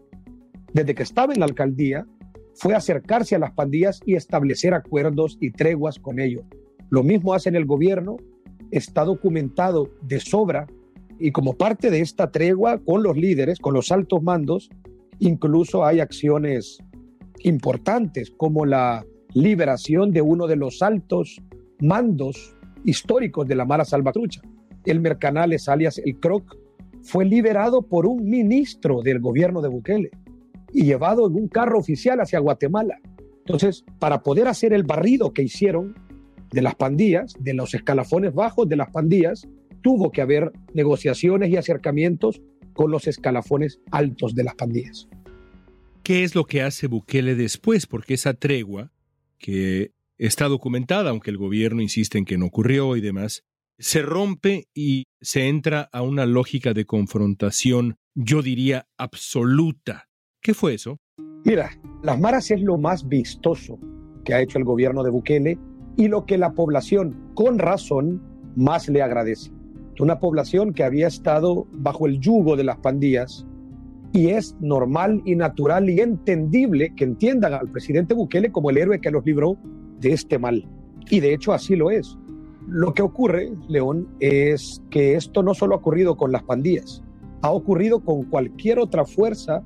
desde 0.73 0.93
que 0.93 1.01
estaba 1.01 1.33
en 1.33 1.39
la 1.39 1.47
alcaldía, 1.47 2.05
fue 2.57 2.73
acercarse 2.73 3.35
a 3.35 3.39
las 3.39 3.51
pandillas 3.51 3.99
y 4.05 4.15
establecer 4.15 4.73
acuerdos 4.73 5.37
y 5.39 5.51
treguas 5.51 5.99
con 5.99 6.19
ellos. 6.19 6.43
Lo 6.89 7.03
mismo 7.03 7.33
hace 7.33 7.49
en 7.49 7.55
el 7.55 7.65
gobierno, 7.65 8.17
está 8.71 9.05
documentado 9.05 9.89
de 10.01 10.19
sobra 10.19 10.67
y 11.19 11.31
como 11.31 11.53
parte 11.53 11.89
de 11.89 12.01
esta 12.01 12.31
tregua 12.31 12.79
con 12.79 13.03
los 13.03 13.15
líderes, 13.15 13.59
con 13.59 13.73
los 13.73 13.91
altos 13.91 14.21
mandos, 14.23 14.69
incluso 15.19 15.85
hay 15.85 15.99
acciones 15.99 16.79
importantes 17.43 18.31
como 18.31 18.65
la 18.65 19.05
liberación 19.33 20.11
de 20.11 20.21
uno 20.21 20.47
de 20.47 20.55
los 20.55 20.81
altos 20.81 21.41
mandos 21.79 22.55
históricos 22.83 23.47
de 23.47 23.55
la 23.55 23.65
Mara 23.65 23.85
Salvatrucha. 23.85 24.41
El 24.85 24.99
Mercanales, 24.99 25.69
alias 25.69 25.99
el 26.03 26.19
Croc, 26.19 26.57
fue 27.03 27.25
liberado 27.25 27.83
por 27.83 28.07
un 28.07 28.27
ministro 28.27 29.01
del 29.01 29.19
gobierno 29.19 29.61
de 29.61 29.69
Bukele 29.69 30.11
y 30.73 30.85
llevado 30.85 31.27
en 31.27 31.35
un 31.35 31.47
carro 31.47 31.79
oficial 31.79 32.19
hacia 32.19 32.39
Guatemala. 32.39 32.99
Entonces, 33.39 33.85
para 33.99 34.23
poder 34.23 34.47
hacer 34.47 34.73
el 34.73 34.83
barrido 34.83 35.33
que 35.33 35.43
hicieron 35.43 35.95
de 36.51 36.61
las 36.61 36.75
pandillas, 36.75 37.33
de 37.39 37.53
los 37.53 37.73
escalafones 37.73 38.33
bajos 38.33 38.67
de 38.67 38.75
las 38.75 38.91
pandillas, 38.91 39.47
tuvo 39.81 40.11
que 40.11 40.21
haber 40.21 40.51
negociaciones 40.73 41.49
y 41.49 41.57
acercamientos 41.57 42.41
con 42.73 42.91
los 42.91 43.07
escalafones 43.07 43.79
altos 43.91 44.35
de 44.35 44.43
las 44.43 44.55
pandillas. 44.55 45.07
¿Qué 46.03 46.23
es 46.23 46.35
lo 46.35 46.45
que 46.45 46.61
hace 46.61 46.87
Bukele 46.87 47.35
después? 47.35 47.85
Porque 47.85 48.13
esa 48.13 48.33
tregua, 48.33 48.91
que 49.37 49.91
está 50.17 50.47
documentada, 50.47 51.09
aunque 51.09 51.31
el 51.31 51.37
gobierno 51.37 51.81
insiste 51.81 52.17
en 52.17 52.25
que 52.25 52.37
no 52.37 52.45
ocurrió 52.45 52.95
y 52.95 53.01
demás, 53.01 53.43
se 53.79 54.01
rompe 54.01 54.67
y 54.73 55.05
se 55.21 55.47
entra 55.47 55.89
a 55.91 56.01
una 56.01 56.25
lógica 56.25 56.73
de 56.73 56.85
confrontación, 56.85 57.97
yo 58.15 58.41
diría, 58.41 58.87
absoluta. 58.97 60.06
¿Qué 60.47 60.53
fue 60.53 60.75
eso? 60.75 60.97
Mira, 61.43 61.71
las 62.03 62.17
maras 62.21 62.51
es 62.51 62.61
lo 62.61 62.77
más 62.77 63.05
vistoso 63.09 63.77
que 64.23 64.33
ha 64.33 64.39
hecho 64.39 64.57
el 64.57 64.63
gobierno 64.63 65.03
de 65.03 65.09
Bukele 65.09 65.59
y 65.97 66.07
lo 66.07 66.25
que 66.25 66.37
la 66.37 66.53
población, 66.53 67.33
con 67.33 67.59
razón, 67.59 68.21
más 68.55 68.87
le 68.87 69.01
agradece. 69.01 69.51
Una 69.99 70.21
población 70.21 70.71
que 70.71 70.85
había 70.85 71.07
estado 71.07 71.67
bajo 71.73 72.07
el 72.07 72.21
yugo 72.21 72.55
de 72.55 72.63
las 72.63 72.77
pandillas 72.77 73.45
y 74.13 74.29
es 74.29 74.55
normal 74.61 75.21
y 75.25 75.35
natural 75.35 75.89
y 75.89 75.99
entendible 75.99 76.95
que 76.95 77.03
entiendan 77.03 77.53
al 77.53 77.69
presidente 77.69 78.13
Bukele 78.13 78.49
como 78.49 78.69
el 78.69 78.77
héroe 78.77 79.01
que 79.01 79.11
los 79.11 79.25
libró 79.25 79.57
de 79.99 80.13
este 80.13 80.39
mal. 80.39 80.65
Y 81.09 81.19
de 81.19 81.33
hecho 81.33 81.51
así 81.51 81.75
lo 81.75 81.91
es. 81.91 82.17
Lo 82.69 82.93
que 82.93 83.01
ocurre, 83.01 83.51
León, 83.67 84.07
es 84.21 84.81
que 84.91 85.15
esto 85.15 85.43
no 85.43 85.53
solo 85.53 85.75
ha 85.75 85.79
ocurrido 85.79 86.15
con 86.15 86.31
las 86.31 86.43
pandillas, 86.43 87.03
ha 87.41 87.51
ocurrido 87.51 87.99
con 87.99 88.23
cualquier 88.23 88.79
otra 88.79 89.03
fuerza 89.03 89.61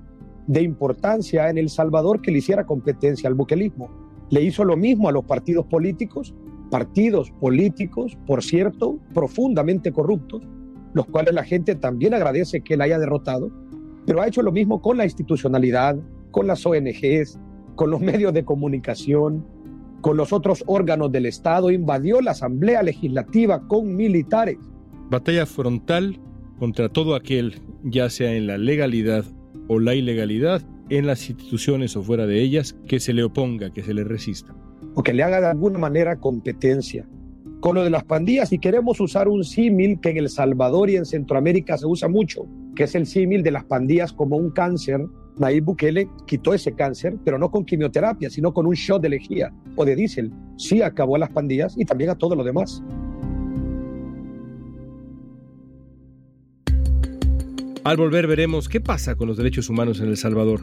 de 0.52 0.62
importancia 0.62 1.50
en 1.50 1.58
El 1.58 1.70
Salvador 1.70 2.22
que 2.22 2.30
le 2.30 2.40
hiciera 2.40 2.66
competencia 2.66 3.30
al 3.30 3.36
buquelismo. 3.36 3.90
Le 4.30 4.42
hizo 4.42 4.66
lo 4.66 4.76
mismo 4.76 5.08
a 5.08 5.14
los 5.14 5.24
partidos 5.24 5.66
políticos, 5.66 6.36
partidos 6.70 7.32
políticos, 7.32 8.18
por 8.28 8.44
cierto, 8.44 9.00
profundamente 9.14 9.94
corruptos, 9.94 10.42
los 10.94 11.06
cuales 11.06 11.34
la 11.34 11.46
gente 11.46 11.76
también 11.76 12.14
agradece 12.14 12.60
que 12.60 12.74
él 12.74 12.82
haya 12.82 13.00
derrotado, 13.00 13.50
pero 14.06 14.22
ha 14.22 14.28
hecho 14.28 14.42
lo 14.42 14.52
mismo 14.52 14.82
con 14.82 14.98
la 14.98 15.06
institucionalidad, 15.06 15.98
con 16.32 16.48
las 16.48 16.66
ONGs, 16.66 17.40
con 17.76 17.90
los 17.90 18.02
medios 18.02 18.34
de 18.34 18.44
comunicación, 18.44 19.46
con 20.02 20.18
los 20.18 20.34
otros 20.34 20.66
órganos 20.68 21.14
del 21.14 21.28
Estado, 21.28 21.72
invadió 21.72 22.20
la 22.20 22.32
Asamblea 22.32 22.84
Legislativa 22.84 23.66
con 23.70 23.96
militares. 23.96 24.58
Batalla 25.10 25.46
frontal 25.46 26.20
contra 26.60 26.90
todo 26.90 27.16
aquel, 27.16 27.62
ya 27.84 28.10
sea 28.10 28.34
en 28.34 28.48
la 28.48 28.58
legalidad 28.58 29.24
o 29.74 29.80
la 29.80 29.96
ilegalidad, 29.96 30.62
en 30.90 31.08
las 31.08 31.30
instituciones 31.30 31.96
o 31.96 32.04
fuera 32.04 32.26
de 32.26 32.42
ellas, 32.42 32.76
que 32.90 33.00
se 33.00 33.14
le 33.14 33.24
oponga, 33.24 33.72
que 33.72 33.82
se 33.82 33.94
le 33.94 34.04
resista. 34.04 34.54
O 34.96 35.02
que 35.02 35.14
le 35.14 35.24
haga 35.24 35.40
de 35.40 35.48
alguna 35.48 35.80
manera 35.80 36.18
competencia. 36.18 37.08
Con 37.62 37.76
lo 37.76 37.84
de 37.86 37.90
las 37.90 38.04
pandillas, 38.04 38.50
si 38.50 38.60
queremos 38.60 39.00
usar 39.00 39.30
un 39.30 39.46
símil 39.46 40.02
que 40.02 40.10
en 40.10 40.18
El 40.18 40.28
Salvador 40.28 40.90
y 40.90 40.98
en 40.98 41.06
Centroamérica 41.06 41.78
se 41.78 41.86
usa 41.86 42.10
mucho, 42.10 42.46
que 42.76 42.84
es 42.84 42.96
el 42.96 43.06
símil 43.06 43.44
de 43.44 43.52
las 43.52 43.64
pandillas 43.64 44.12
como 44.12 44.36
un 44.36 44.52
cáncer, 44.52 45.06
Nayib 45.38 45.64
Bukele 45.64 46.10
quitó 46.28 46.54
ese 46.54 46.74
cáncer, 46.74 47.16
pero 47.24 47.40
no 47.40 47.50
con 47.50 47.64
quimioterapia, 47.64 48.30
sino 48.30 48.54
con 48.54 48.68
un 48.68 48.74
shot 48.74 49.02
de 49.02 49.08
lejía 49.08 49.54
o 49.78 49.86
de 49.86 49.96
diésel. 49.96 50.34
Sí 50.58 50.82
acabó 50.82 51.16
a 51.16 51.20
las 51.20 51.30
pandillas 51.30 51.76
y 51.78 51.86
también 51.86 52.10
a 52.10 52.18
todo 52.18 52.36
lo 52.36 52.44
demás. 52.44 52.84
Al 57.84 57.98
volver 57.98 58.28
veremos 58.28 58.70
qué 58.70 58.80
pasa 58.80 59.16
con 59.16 59.28
los 59.28 59.38
derechos 59.38 59.68
humanos 59.68 60.00
en 60.02 60.10
El 60.10 60.18
Salvador. 60.18 60.62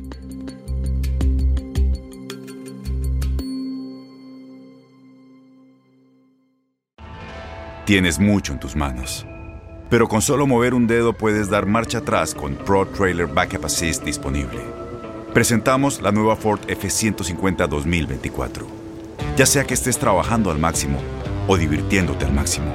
Tienes 7.84 8.20
mucho 8.20 8.52
en 8.52 8.60
tus 8.60 8.76
manos. 8.76 9.26
Pero 9.90 10.06
con 10.06 10.22
solo 10.22 10.46
mover 10.46 10.75
un 10.75 10.87
dedo 10.87 11.12
puedes 11.12 11.48
dar 11.48 11.66
marcha 11.66 11.98
atrás 11.98 12.34
con 12.34 12.54
Pro 12.54 12.87
Trailer 12.87 13.26
Backup 13.26 13.64
Assist 13.64 14.04
disponible. 14.04 14.60
Presentamos 15.34 16.00
la 16.00 16.12
nueva 16.12 16.37
Ford 16.37 16.60
F150 16.68 17.66
2024. 17.66 18.66
Ya 19.37 19.46
sea 19.46 19.64
que 19.64 19.75
estés 19.75 19.98
trabajando 19.98 20.52
al 20.52 20.58
máximo 20.58 21.00
o 21.48 21.56
divirtiéndote 21.56 22.26
al 22.26 22.32
máximo, 22.32 22.75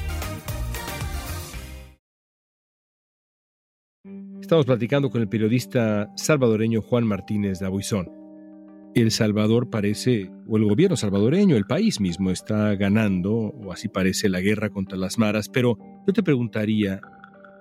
Estamos 4.51 4.65
platicando 4.65 5.09
con 5.09 5.21
el 5.21 5.29
periodista 5.29 6.11
salvadoreño 6.17 6.81
Juan 6.81 7.07
Martínez 7.07 7.59
de 7.59 7.67
Abuizón. 7.67 8.11
El 8.93 9.11
Salvador 9.11 9.69
parece, 9.69 10.29
o 10.45 10.57
el 10.57 10.65
gobierno 10.65 10.97
salvadoreño, 10.97 11.55
el 11.55 11.65
país 11.65 12.01
mismo 12.01 12.31
está 12.31 12.75
ganando, 12.75 13.31
o 13.33 13.71
así 13.71 13.87
parece, 13.87 14.27
la 14.27 14.41
guerra 14.41 14.69
contra 14.69 14.97
las 14.97 15.17
maras, 15.17 15.47
pero 15.47 15.77
yo 16.05 16.11
te 16.11 16.21
preguntaría, 16.21 16.99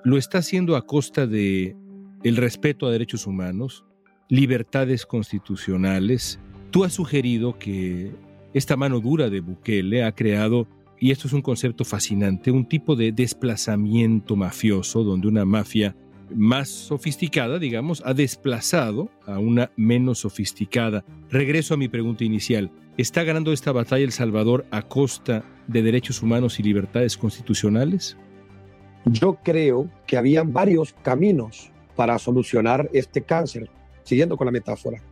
¿lo 0.03 0.19
está 0.19 0.39
haciendo 0.39 0.75
a 0.75 0.85
costa 0.85 1.29
de 1.29 1.77
el 2.25 2.37
respeto 2.37 2.89
a 2.89 2.91
derechos 2.91 3.25
humanos, 3.25 3.85
libertades 4.29 5.07
constitucionales? 5.07 6.41
Tú 6.73 6.83
has 6.83 6.95
sugerido 6.95 7.57
que 7.57 8.11
esta 8.53 8.77
mano 8.77 8.99
dura 8.99 9.31
de 9.31 9.39
Bukele 9.39 10.03
ha 10.03 10.11
creado, 10.11 10.67
y 10.99 11.13
esto 11.13 11.29
es 11.29 11.35
un 11.35 11.43
concepto 11.43 11.85
fascinante, 11.85 12.51
un 12.51 12.67
tipo 12.67 12.97
de 12.97 13.13
desplazamiento 13.13 14.35
mafioso 14.35 15.05
donde 15.05 15.29
una 15.29 15.45
mafia 15.45 15.95
más 16.35 16.69
sofisticada, 16.69 17.59
digamos, 17.59 18.03
ha 18.05 18.15
desplazado 18.15 19.11
a 19.27 19.39
una 19.39 19.71
menos 19.77 20.21
sofisticada. 20.21 21.05
Regreso 21.31 21.75
a 21.75 21.77
mi 21.77 21.89
pregunta 21.89 22.25
inicial. 22.25 22.71
¿Está 22.97 23.25
ganando 23.25 23.53
esta 23.53 23.73
batalla 23.73 24.05
El 24.05 24.13
Salvador 24.13 24.67
a 24.71 24.83
costa 24.83 25.45
de 25.67 25.83
derechos 25.83 26.23
humanos 26.23 26.61
y 26.61 26.63
libertades 26.63 27.17
constitucionales? 27.17 28.17
Yo 29.07 29.39
creo 29.43 29.89
que 30.07 30.17
habían 30.17 30.53
varios 30.53 30.93
caminos 31.03 31.71
para 31.97 32.19
solucionar 32.19 32.91
este 32.93 33.23
cáncer, 33.23 33.71
siguiendo 34.03 34.37
con 34.37 34.47
la 34.47 34.53
metáfora. 34.53 35.03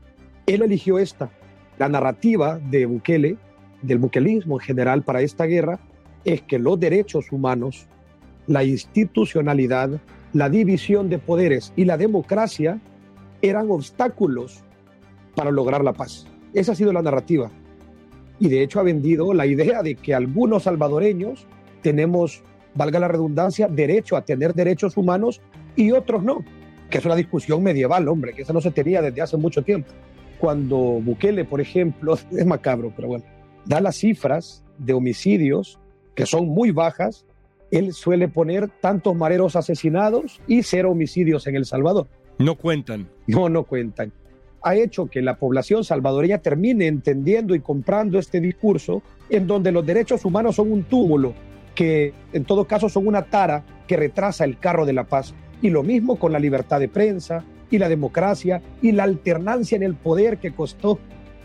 Él 0.47 0.63
eligió 0.63 0.99
esta. 0.99 1.31
La 1.79 1.89
narrativa 1.89 2.59
de 2.59 2.87
Bukele, 2.87 3.37
del 3.83 3.99
bukelismo 3.99 4.57
en 4.57 4.67
general 4.67 5.03
para 5.03 5.23
esta 5.23 5.45
guerra, 5.45 5.79
es 6.25 6.43
que 6.43 6.59
los 6.59 6.79
derechos 6.79 7.31
humanos, 7.31 7.87
la 8.47 8.65
institucionalidad, 8.65 10.01
la 10.33 10.49
división 10.49 11.09
de 11.09 11.19
poderes 11.19 11.73
y 11.77 11.85
la 11.85 11.97
democracia 11.97 12.81
eran 13.41 13.71
obstáculos 13.71 14.63
para 15.35 15.51
lograr 15.51 15.85
la 15.85 15.93
paz. 15.93 16.27
Esa 16.53 16.73
ha 16.73 16.75
sido 16.75 16.93
la 16.93 17.03
narrativa. 17.03 17.51
Y 18.41 18.49
de 18.49 18.63
hecho 18.63 18.81
ha 18.81 18.85
vendido 18.85 19.33
la 19.33 19.47
idea 19.47 19.83
de 19.83 19.95
que 19.95 20.15
algunos 20.15 20.65
salvadoreños 20.65 21.47
tenemos, 21.83 22.43
valga 22.75 23.01
la 23.01 23.09
redundancia, 23.09 23.69
derecho 23.69 24.17
a 24.17 24.25
tener 24.25 24.55
derechos 24.55 24.97
humanos 24.97 25.41
y 25.77 25.93
otros 25.93 26.23
no. 26.23 26.45
Que 26.91 26.99
es 26.99 27.05
una 27.05 27.17
discusión 27.17 27.63
medieval, 27.63 28.09
hombre, 28.09 28.33
que 28.33 28.43
esa 28.43 28.53
no 28.53 28.61
se 28.61 28.71
tenía 28.71 29.03
desde 29.03 29.23
hace 29.23 29.37
mucho 29.37 29.63
tiempo. 29.63 29.91
Cuando 30.39 30.77
Bukele, 30.77 31.45
por 31.45 31.61
ejemplo, 31.61 32.15
es 32.31 32.47
macabro, 32.47 32.93
pero 32.95 33.09
bueno, 33.09 33.25
da 33.65 33.81
las 33.81 33.97
cifras 33.97 34.65
de 34.79 34.93
homicidios 34.93 35.79
que 36.15 36.27
son 36.27 36.49
muy 36.49 36.71
bajas 36.71 37.25
él 37.71 37.93
suele 37.93 38.29
poner 38.29 38.69
tantos 38.69 39.15
mareros 39.15 39.57
asesinados 39.57 40.41
y 40.47 40.63
cero 40.63 40.91
homicidios 40.91 41.47
en 41.47 41.57
El 41.57 41.65
Salvador. 41.65 42.07
No 42.39 42.55
cuentan. 42.55 43.09
No, 43.27 43.49
no 43.49 43.65
cuentan. 43.65 44.13
Ha 44.63 44.77
hecho 44.77 45.07
que 45.07 45.23
la 45.23 45.37
población 45.39 45.85
salvadoreña 45.85 46.39
termine 46.39 46.87
entendiendo 46.87 47.55
y 47.55 47.61
comprando 47.61 48.19
este 48.19 48.41
discurso 48.41 49.03
en 49.31 49.47
donde 49.47 49.73
los 49.73 49.85
derechos 49.85 50.25
humanos 50.25 50.57
son 50.57 50.73
un 50.73 50.85
túmulo, 50.85 51.35
que 51.75 52.13
en 52.33 52.45
todo 52.45 52.65
caso 52.65 52.89
son 52.89 53.07
una 53.07 53.23
tara 53.23 53.65
que 53.87 53.97
retrasa 53.97 54.45
el 54.45 54.59
carro 54.59 54.85
de 54.87 54.93
la 54.93 55.05
paz. 55.05 55.35
Y 55.63 55.71
lo 55.71 55.83
mismo 55.83 56.17
con 56.17 56.33
la 56.33 56.39
libertad 56.39 56.81
de 56.81 56.89
prensa 56.89 57.45
y 57.71 57.79
la 57.79 57.89
democracia 57.89 58.63
y 58.81 58.93
la 58.93 59.05
alternancia 59.05 59.77
en 59.77 59.83
el 59.83 59.95
poder 59.95 60.39
que 60.39 60.55
costó 60.55 60.99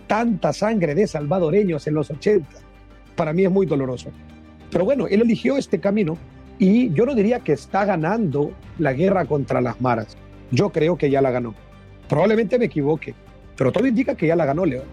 tanta 0.08 0.54
sangre 0.54 0.96
de 0.96 1.08
salvadoreños 1.08 1.88
en 1.88 1.96
los 1.96 2.10
80. 2.10 2.48
Para 3.16 3.34
mí 3.34 3.46
es 3.46 3.52
muy 3.52 3.66
doloroso. 3.66 4.12
Pero 4.74 4.86
bueno, 4.86 5.08
él 5.08 5.22
eligió 5.22 5.56
este 5.56 5.80
camino 5.80 6.18
y 6.58 6.92
yo 6.94 7.06
no 7.06 7.14
diría 7.14 7.42
que 7.42 7.54
está 7.54 7.86
ganando 7.86 8.56
la 8.80 8.94
guerra 8.94 9.26
contra 9.26 9.62
las 9.62 9.80
maras. 9.80 10.18
Yo 10.50 10.72
creo 10.72 10.98
que 10.98 11.12
ya 11.12 11.22
la 11.22 11.30
ganó. 11.30 11.54
Probablemente 12.10 12.58
me 12.58 12.66
equivoque, 12.66 13.14
pero 13.56 13.72
todo 13.72 13.86
indica 13.86 14.16
que 14.16 14.26
ya 14.26 14.36
la 14.36 14.46
ganó 14.46 14.66
León. 14.66 14.86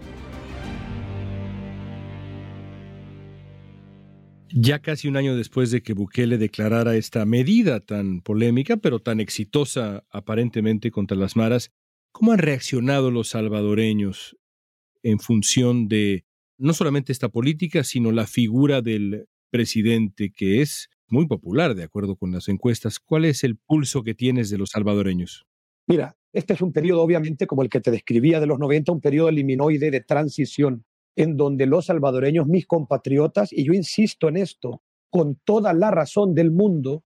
Ya 4.53 4.79
casi 4.79 5.07
un 5.07 5.17
año 5.17 5.35
después 5.35 5.71
de 5.71 5.81
que 5.81 5.93
Bukele 5.93 6.37
declarara 6.37 6.95
esta 6.95 7.25
medida 7.25 7.79
tan 7.79 8.21
polémica, 8.21 8.77
pero 8.77 8.99
tan 8.99 9.19
exitosa 9.19 10.03
aparentemente 10.11 10.91
contra 10.91 11.17
las 11.17 11.35
maras, 11.35 11.71
¿cómo 12.11 12.33
han 12.33 12.39
reaccionado 12.39 13.09
los 13.09 13.29
salvadoreños 13.29 14.37
en 15.01 15.19
función 15.19 15.87
de 15.87 16.25
no 16.59 16.73
solamente 16.73 17.11
esta 17.11 17.29
política, 17.29 17.83
sino 17.83 18.11
la 18.11 18.27
figura 18.27 18.81
del 18.81 19.25
presidente 19.51 20.31
que 20.35 20.61
es 20.61 20.89
muy 21.07 21.27
popular 21.27 21.75
de 21.75 21.83
acuerdo 21.83 22.15
con 22.15 22.31
las 22.31 22.47
encuestas. 22.47 22.99
¿Cuál 22.99 23.25
es 23.25 23.43
el 23.43 23.57
pulso 23.57 24.01
que 24.01 24.15
tienes 24.15 24.49
de 24.49 24.57
los 24.57 24.69
salvadoreños? 24.69 25.45
Mira, 25.87 26.15
este 26.33 26.53
es 26.53 26.61
un 26.61 26.71
periodo 26.71 27.01
obviamente 27.01 27.45
como 27.45 27.61
el 27.61 27.69
que 27.69 27.81
te 27.81 27.91
describía 27.91 28.39
de 28.39 28.47
los 28.47 28.57
90, 28.57 28.93
un 28.93 29.01
periodo 29.01 29.29
liminoide 29.29 29.91
de 29.91 30.01
transición 30.01 30.85
en 31.15 31.35
donde 31.35 31.65
los 31.65 31.87
salvadoreños, 31.87 32.47
mis 32.47 32.65
compatriotas, 32.65 33.51
y 33.51 33.65
yo 33.65 33.73
insisto 33.73 34.29
en 34.29 34.37
esto, 34.37 34.81
con 35.09 35.35
toda 35.43 35.73
la 35.73 35.91
razón 35.91 36.33
del 36.33 36.51
mundo, 36.51 37.03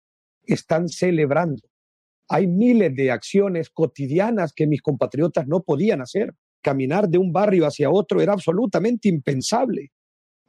están 0.42 0.88
celebrando. 0.88 1.62
Hay 2.28 2.46
miles 2.46 2.94
de 2.94 3.10
acciones 3.10 3.68
cotidianas 3.68 4.52
que 4.54 4.66
mis 4.66 4.80
compatriotas 4.80 5.46
no 5.46 5.62
podían 5.62 6.00
hacer. 6.00 6.32
Caminar 6.62 7.08
de 7.08 7.18
un 7.18 7.32
barrio 7.32 7.66
hacia 7.66 7.90
otro 7.90 8.20
era 8.22 8.32
absolutamente 8.32 9.08
impensable. 9.08 9.90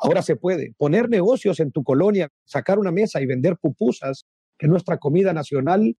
Ahora 0.04 0.24
se 0.24 0.36
puede 0.36 0.74
poner 0.80 1.10
negocios 1.10 1.60
en 1.60 1.72
tu 1.72 1.84
colonia, 1.84 2.30
sacar 2.44 2.80
una 2.80 2.92
mesa 2.92 3.22
y 3.22 3.28
vender 3.28 3.58
pupusas, 3.58 4.26
que 4.58 4.68
nuestra 4.68 4.98
comida 4.98 5.32
nacional 5.32 5.96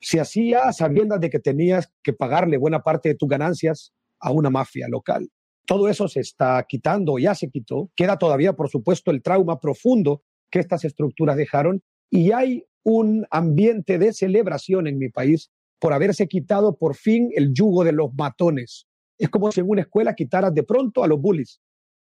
se 0.00 0.18
hacía 0.18 0.72
sabiendo 0.72 1.18
de 1.18 1.28
que 1.28 1.40
tenías 1.40 1.92
que 2.02 2.14
pagarle 2.14 2.56
buena 2.56 2.82
parte 2.82 3.10
de 3.10 3.14
tus 3.16 3.28
ganancias 3.28 3.92
a 4.18 4.32
una 4.32 4.48
mafia 4.48 4.88
local. 4.88 5.28
Todo 5.66 5.90
eso 5.90 6.08
se 6.08 6.20
está 6.20 6.64
quitando, 6.66 7.18
ya 7.18 7.34
se 7.34 7.50
quitó. 7.50 7.90
Queda 7.94 8.16
todavía, 8.16 8.54
por 8.54 8.70
supuesto, 8.70 9.10
el 9.10 9.22
trauma 9.22 9.60
profundo 9.60 10.22
que 10.50 10.58
estas 10.58 10.84
estructuras 10.86 11.36
dejaron 11.36 11.82
y 12.10 12.32
hay 12.32 12.64
un 12.82 13.26
ambiente 13.30 13.98
de 13.98 14.14
celebración 14.14 14.86
en 14.86 14.98
mi 14.98 15.10
país 15.10 15.50
por 15.78 15.92
haberse 15.92 16.28
quitado 16.28 16.78
por 16.78 16.94
fin 16.96 17.28
el 17.34 17.52
yugo 17.52 17.84
de 17.84 17.92
los 17.92 18.14
matones. 18.14 18.86
Es 19.18 19.28
como 19.28 19.52
si 19.52 19.60
en 19.60 19.68
una 19.68 19.82
escuela 19.82 20.14
quitaras 20.14 20.54
de 20.54 20.62
pronto 20.62 21.04
a 21.04 21.08
los 21.08 21.20
bullies 21.20 21.60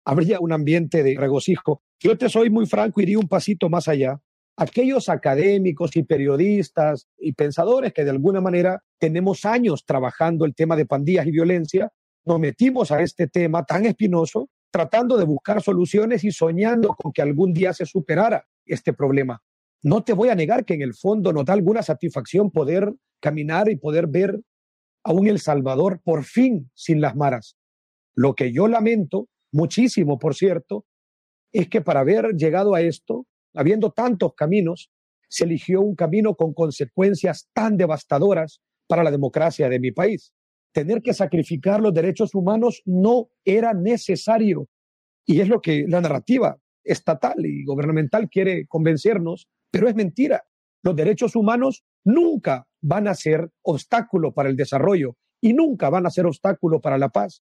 habría 0.08 0.40
un 0.40 0.52
ambiente 0.52 1.02
de 1.02 1.16
regocijo. 1.18 1.82
Yo 2.00 2.16
te 2.16 2.30
soy 2.30 2.48
muy 2.48 2.64
franco, 2.64 3.02
iría 3.02 3.18
un 3.18 3.28
pasito 3.28 3.68
más 3.68 3.88
allá. 3.88 4.18
Aquellos 4.56 5.10
académicos 5.10 5.94
y 5.96 6.02
periodistas 6.02 7.06
y 7.18 7.34
pensadores 7.34 7.92
que 7.92 8.04
de 8.04 8.10
alguna 8.10 8.40
manera 8.40 8.82
tenemos 8.98 9.44
años 9.44 9.84
trabajando 9.84 10.46
el 10.46 10.54
tema 10.54 10.76
de 10.76 10.86
pandillas 10.86 11.26
y 11.26 11.30
violencia, 11.30 11.92
nos 12.24 12.40
metimos 12.40 12.90
a 12.90 13.02
este 13.02 13.26
tema 13.26 13.66
tan 13.66 13.84
espinoso 13.84 14.48
tratando 14.70 15.18
de 15.18 15.26
buscar 15.26 15.60
soluciones 15.60 16.24
y 16.24 16.30
soñando 16.30 16.88
con 16.88 17.12
que 17.12 17.20
algún 17.20 17.52
día 17.52 17.74
se 17.74 17.84
superara 17.84 18.46
este 18.64 18.94
problema. 18.94 19.42
No 19.82 20.04
te 20.04 20.14
voy 20.14 20.30
a 20.30 20.34
negar 20.34 20.64
que 20.64 20.72
en 20.72 20.80
el 20.80 20.94
fondo 20.94 21.34
nos 21.34 21.44
da 21.44 21.52
alguna 21.52 21.82
satisfacción 21.82 22.50
poder 22.50 22.94
caminar 23.20 23.68
y 23.68 23.76
poder 23.76 24.06
ver 24.06 24.40
a 25.04 25.12
un 25.12 25.26
El 25.26 25.38
Salvador 25.38 26.00
por 26.02 26.24
fin 26.24 26.70
sin 26.72 27.02
las 27.02 27.14
maras. 27.14 27.58
Lo 28.14 28.34
que 28.34 28.52
yo 28.52 28.68
lamento 28.68 29.28
muchísimo, 29.58 30.18
por 30.18 30.34
cierto, 30.34 30.86
es 31.52 31.68
que 31.68 31.80
para 31.80 32.00
haber 32.00 32.34
llegado 32.34 32.74
a 32.74 32.80
esto, 32.80 33.26
habiendo 33.54 33.90
tantos 33.90 34.34
caminos, 34.34 34.90
se 35.28 35.44
eligió 35.44 35.80
un 35.80 35.94
camino 35.94 36.34
con 36.36 36.54
consecuencias 36.54 37.48
tan 37.52 37.76
devastadoras 37.76 38.60
para 38.86 39.02
la 39.02 39.10
democracia 39.10 39.68
de 39.68 39.80
mi 39.80 39.90
país. 39.90 40.32
Tener 40.72 41.02
que 41.02 41.12
sacrificar 41.12 41.80
los 41.80 41.92
derechos 41.92 42.34
humanos 42.34 42.82
no 42.84 43.30
era 43.44 43.74
necesario. 43.74 44.68
Y 45.26 45.40
es 45.40 45.48
lo 45.48 45.60
que 45.60 45.84
la 45.88 46.00
narrativa 46.00 46.56
estatal 46.84 47.44
y 47.44 47.64
gubernamental 47.64 48.28
quiere 48.30 48.66
convencernos, 48.66 49.48
pero 49.70 49.88
es 49.88 49.94
mentira. 49.94 50.44
Los 50.82 50.94
derechos 50.94 51.34
humanos 51.36 51.84
nunca 52.04 52.66
van 52.80 53.08
a 53.08 53.14
ser 53.14 53.50
obstáculo 53.62 54.32
para 54.32 54.48
el 54.48 54.56
desarrollo 54.56 55.16
y 55.40 55.52
nunca 55.52 55.90
van 55.90 56.06
a 56.06 56.10
ser 56.10 56.26
obstáculo 56.26 56.80
para 56.80 56.96
la 56.96 57.08
paz 57.08 57.42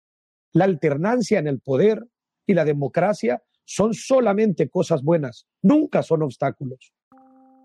la 0.54 0.64
alternancia 0.64 1.40
en 1.40 1.48
el 1.48 1.60
poder 1.60 2.06
y 2.46 2.54
la 2.54 2.64
democracia 2.64 3.42
son 3.64 3.92
solamente 3.92 4.68
cosas 4.68 5.02
buenas, 5.02 5.46
nunca 5.62 6.02
son 6.02 6.22
obstáculos. 6.22 6.92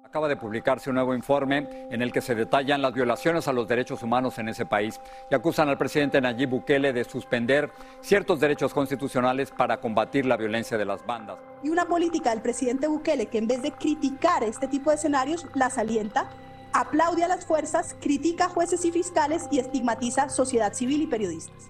Acaba 0.04 0.28
de 0.28 0.38
publicarse 0.38 0.90
un 0.90 0.96
nuevo 0.96 1.14
informe 1.14 1.88
en 1.92 2.02
el 2.02 2.12
que 2.12 2.22
se 2.22 2.34
detallan 2.34 2.82
las 2.82 2.96
violaciones 2.96 3.48
a 3.48 3.54
los 3.54 3.68
derechos 3.68 4.02
humanos 4.02 4.40
en 4.40 4.50
ese 4.50 4.66
país 4.66 5.00
y 5.30 5.36
acusan 5.36 5.70
al 5.70 5.78
presidente 5.78 6.20
Nayib 6.20 6.50
Bukele 6.50 6.92
de 6.92 7.04
suspender 7.04 7.70
ciertos 8.02 8.40
derechos 8.40 8.74
constitucionales 8.74 9.52
para 9.52 9.80
combatir 9.80 10.26
la 10.26 10.36
violencia 10.36 10.80
de 10.80 10.86
las 10.86 11.06
bandas. 11.06 11.38
Y 11.62 11.70
una 11.70 11.88
política 11.88 12.32
del 12.32 12.42
presidente 12.42 12.88
Bukele 12.88 13.28
que 13.28 13.38
en 13.38 13.46
vez 13.46 13.62
de 13.62 13.72
criticar 13.72 14.44
este 14.44 14.68
tipo 14.68 14.90
de 14.90 14.96
escenarios, 14.96 15.46
las 15.54 15.78
alienta, 15.78 16.28
aplaude 16.74 17.24
a 17.24 17.28
las 17.28 17.46
fuerzas, 17.46 17.96
critica 18.02 18.46
a 18.46 18.50
jueces 18.50 18.84
y 18.84 18.92
fiscales 18.92 19.48
y 19.52 19.60
estigmatiza 19.60 20.30
sociedad 20.30 20.74
civil 20.74 21.04
y 21.04 21.08
periodistas. 21.08 21.70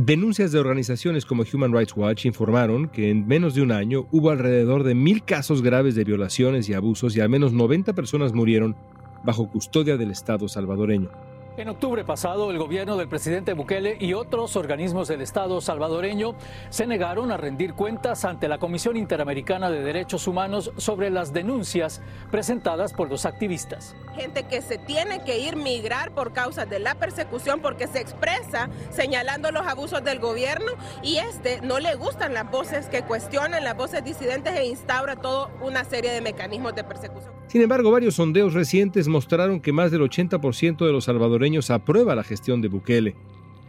Denuncias 0.00 0.52
de 0.52 0.60
organizaciones 0.60 1.26
como 1.26 1.42
Human 1.52 1.72
Rights 1.72 1.96
Watch 1.96 2.24
informaron 2.24 2.88
que 2.88 3.10
en 3.10 3.26
menos 3.26 3.56
de 3.56 3.62
un 3.62 3.72
año 3.72 4.06
hubo 4.12 4.30
alrededor 4.30 4.84
de 4.84 4.94
mil 4.94 5.24
casos 5.24 5.60
graves 5.60 5.96
de 5.96 6.04
violaciones 6.04 6.68
y 6.68 6.74
abusos 6.74 7.16
y 7.16 7.20
al 7.20 7.28
menos 7.28 7.52
90 7.52 7.94
personas 7.94 8.32
murieron 8.32 8.76
bajo 9.24 9.50
custodia 9.50 9.96
del 9.96 10.12
Estado 10.12 10.46
salvadoreño. 10.46 11.10
En 11.58 11.68
octubre 11.68 12.04
pasado, 12.04 12.52
el 12.52 12.58
gobierno 12.58 12.96
del 12.96 13.08
presidente 13.08 13.52
Bukele 13.52 13.96
y 13.98 14.12
otros 14.12 14.54
organismos 14.54 15.08
del 15.08 15.22
Estado 15.22 15.60
salvadoreño 15.60 16.36
se 16.70 16.86
negaron 16.86 17.32
a 17.32 17.36
rendir 17.36 17.74
cuentas 17.74 18.24
ante 18.24 18.46
la 18.46 18.58
Comisión 18.58 18.96
Interamericana 18.96 19.68
de 19.68 19.82
Derechos 19.82 20.28
Humanos 20.28 20.70
sobre 20.76 21.10
las 21.10 21.32
denuncias 21.32 22.00
presentadas 22.30 22.92
por 22.92 23.10
los 23.10 23.26
activistas. 23.26 23.96
Gente 24.14 24.44
que 24.44 24.62
se 24.62 24.78
tiene 24.78 25.24
que 25.24 25.40
ir 25.40 25.56
migrar 25.56 26.12
por 26.12 26.32
causa 26.32 26.64
de 26.64 26.78
la 26.78 26.94
persecución 26.94 27.60
porque 27.60 27.88
se 27.88 27.98
expresa 27.98 28.70
señalando 28.90 29.50
los 29.50 29.66
abusos 29.66 30.04
del 30.04 30.20
gobierno 30.20 30.70
y 31.02 31.16
este 31.16 31.60
no 31.62 31.80
le 31.80 31.96
gustan 31.96 32.34
las 32.34 32.48
voces 32.48 32.86
que 32.86 33.02
cuestionan, 33.02 33.64
las 33.64 33.76
voces 33.76 34.04
disidentes 34.04 34.54
e 34.54 34.66
instaura 34.66 35.16
toda 35.16 35.50
una 35.60 35.82
serie 35.82 36.12
de 36.12 36.20
mecanismos 36.20 36.76
de 36.76 36.84
persecución. 36.84 37.32
Sin 37.48 37.62
embargo, 37.62 37.90
varios 37.90 38.16
sondeos 38.16 38.52
recientes 38.52 39.08
mostraron 39.08 39.60
que 39.60 39.72
más 39.72 39.90
del 39.90 40.02
80% 40.02 40.84
de 40.84 40.92
los 40.92 41.04
salvadoreños 41.04 41.47
aprueba 41.70 42.14
la 42.14 42.24
gestión 42.24 42.60
de 42.60 42.68
Bukele, 42.68 43.14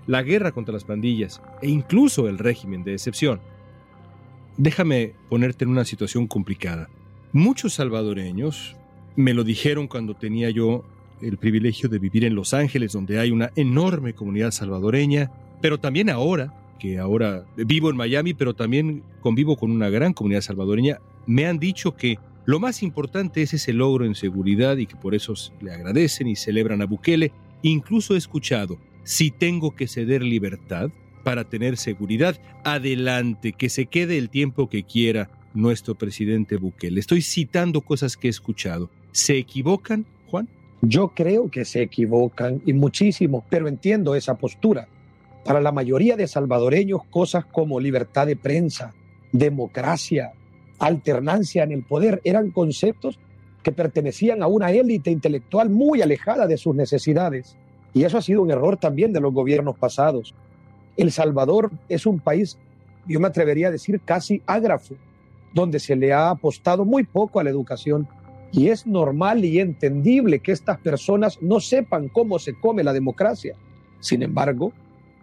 la 0.07 0.23
guerra 0.23 0.51
contra 0.51 0.73
las 0.73 0.83
pandillas 0.83 1.41
e 1.61 1.69
incluso 1.69 2.27
el 2.27 2.37
régimen 2.37 2.83
de 2.83 2.93
excepción. 2.93 3.39
Déjame 4.57 5.13
ponerte 5.29 5.65
en 5.65 5.71
una 5.71 5.85
situación 5.85 6.27
complicada. 6.27 6.89
Muchos 7.31 7.75
salvadoreños 7.75 8.75
me 9.15 9.33
lo 9.33 9.43
dijeron 9.43 9.87
cuando 9.87 10.15
tenía 10.15 10.49
yo 10.49 10.83
el 11.21 11.37
privilegio 11.37 11.89
de 11.89 11.99
vivir 11.99 12.25
en 12.25 12.35
Los 12.35 12.53
Ángeles, 12.53 12.93
donde 12.93 13.19
hay 13.19 13.31
una 13.31 13.51
enorme 13.55 14.13
comunidad 14.13 14.51
salvadoreña, 14.51 15.31
pero 15.61 15.77
también 15.77 16.09
ahora, 16.09 16.53
que 16.79 16.97
ahora 16.97 17.45
vivo 17.55 17.89
en 17.89 17.97
Miami, 17.97 18.33
pero 18.33 18.53
también 18.53 19.03
convivo 19.21 19.57
con 19.57 19.71
una 19.71 19.89
gran 19.89 20.13
comunidad 20.13 20.41
salvadoreña, 20.41 20.99
me 21.25 21.45
han 21.45 21.59
dicho 21.59 21.95
que 21.95 22.17
lo 22.45 22.59
más 22.59 22.81
importante 22.81 23.41
es 23.41 23.53
ese 23.53 23.73
logro 23.73 24.05
en 24.05 24.15
seguridad 24.15 24.77
y 24.77 24.87
que 24.87 24.95
por 24.95 25.13
eso 25.13 25.33
le 25.61 25.71
agradecen 25.71 26.27
y 26.27 26.35
celebran 26.35 26.81
a 26.81 26.85
Bukele. 26.85 27.31
Incluso 27.61 28.15
he 28.15 28.17
escuchado, 28.17 28.77
si 29.03 29.31
tengo 29.31 29.75
que 29.75 29.87
ceder 29.87 30.21
libertad 30.21 30.89
para 31.23 31.43
tener 31.43 31.77
seguridad, 31.77 32.39
adelante, 32.63 33.53
que 33.53 33.69
se 33.69 33.85
quede 33.87 34.17
el 34.17 34.29
tiempo 34.29 34.69
que 34.69 34.83
quiera 34.83 35.29
nuestro 35.53 35.95
presidente 35.95 36.57
Bukele. 36.57 36.99
Estoy 36.99 37.21
citando 37.21 37.81
cosas 37.81 38.15
que 38.15 38.27
he 38.27 38.29
escuchado. 38.29 38.89
¿Se 39.11 39.37
equivocan, 39.37 40.05
Juan? 40.27 40.47
Yo 40.81 41.09
creo 41.09 41.51
que 41.51 41.65
se 41.65 41.81
equivocan 41.81 42.61
y 42.65 42.73
muchísimo, 42.73 43.43
pero 43.49 43.67
entiendo 43.67 44.15
esa 44.15 44.35
postura. 44.35 44.87
Para 45.43 45.59
la 45.59 45.71
mayoría 45.71 46.15
de 46.15 46.27
salvadoreños, 46.27 47.03
cosas 47.09 47.45
como 47.45 47.79
libertad 47.79 48.27
de 48.27 48.35
prensa, 48.35 48.93
democracia, 49.31 50.33
alternancia 50.79 51.63
en 51.63 51.71
el 51.71 51.83
poder, 51.83 52.21
eran 52.23 52.51
conceptos 52.51 53.19
pertenecían 53.71 54.43
a 54.43 54.47
una 54.47 54.71
élite 54.71 55.11
intelectual 55.11 55.69
muy 55.69 56.01
alejada 56.01 56.47
de 56.47 56.57
sus 56.57 56.75
necesidades. 56.75 57.57
Y 57.93 58.03
eso 58.03 58.17
ha 58.17 58.21
sido 58.21 58.41
un 58.41 58.51
error 58.51 58.77
también 58.77 59.13
de 59.13 59.19
los 59.19 59.33
gobiernos 59.33 59.77
pasados. 59.77 60.33
El 60.95 61.11
Salvador 61.11 61.71
es 61.87 62.05
un 62.05 62.19
país, 62.19 62.57
yo 63.07 63.19
me 63.19 63.27
atrevería 63.27 63.69
a 63.69 63.71
decir, 63.71 64.01
casi 64.03 64.41
ágrafo, 64.45 64.95
donde 65.53 65.79
se 65.79 65.95
le 65.95 66.13
ha 66.13 66.29
apostado 66.29 66.85
muy 66.85 67.03
poco 67.03 67.39
a 67.39 67.43
la 67.43 67.49
educación. 67.49 68.07
Y 68.51 68.69
es 68.69 68.87
normal 68.87 69.45
y 69.45 69.59
entendible 69.59 70.39
que 70.39 70.51
estas 70.51 70.79
personas 70.79 71.41
no 71.41 71.59
sepan 71.59 72.09
cómo 72.09 72.39
se 72.39 72.53
come 72.53 72.83
la 72.83 72.93
democracia. 72.93 73.55
Sin 73.99 74.23
embargo, 74.23 74.71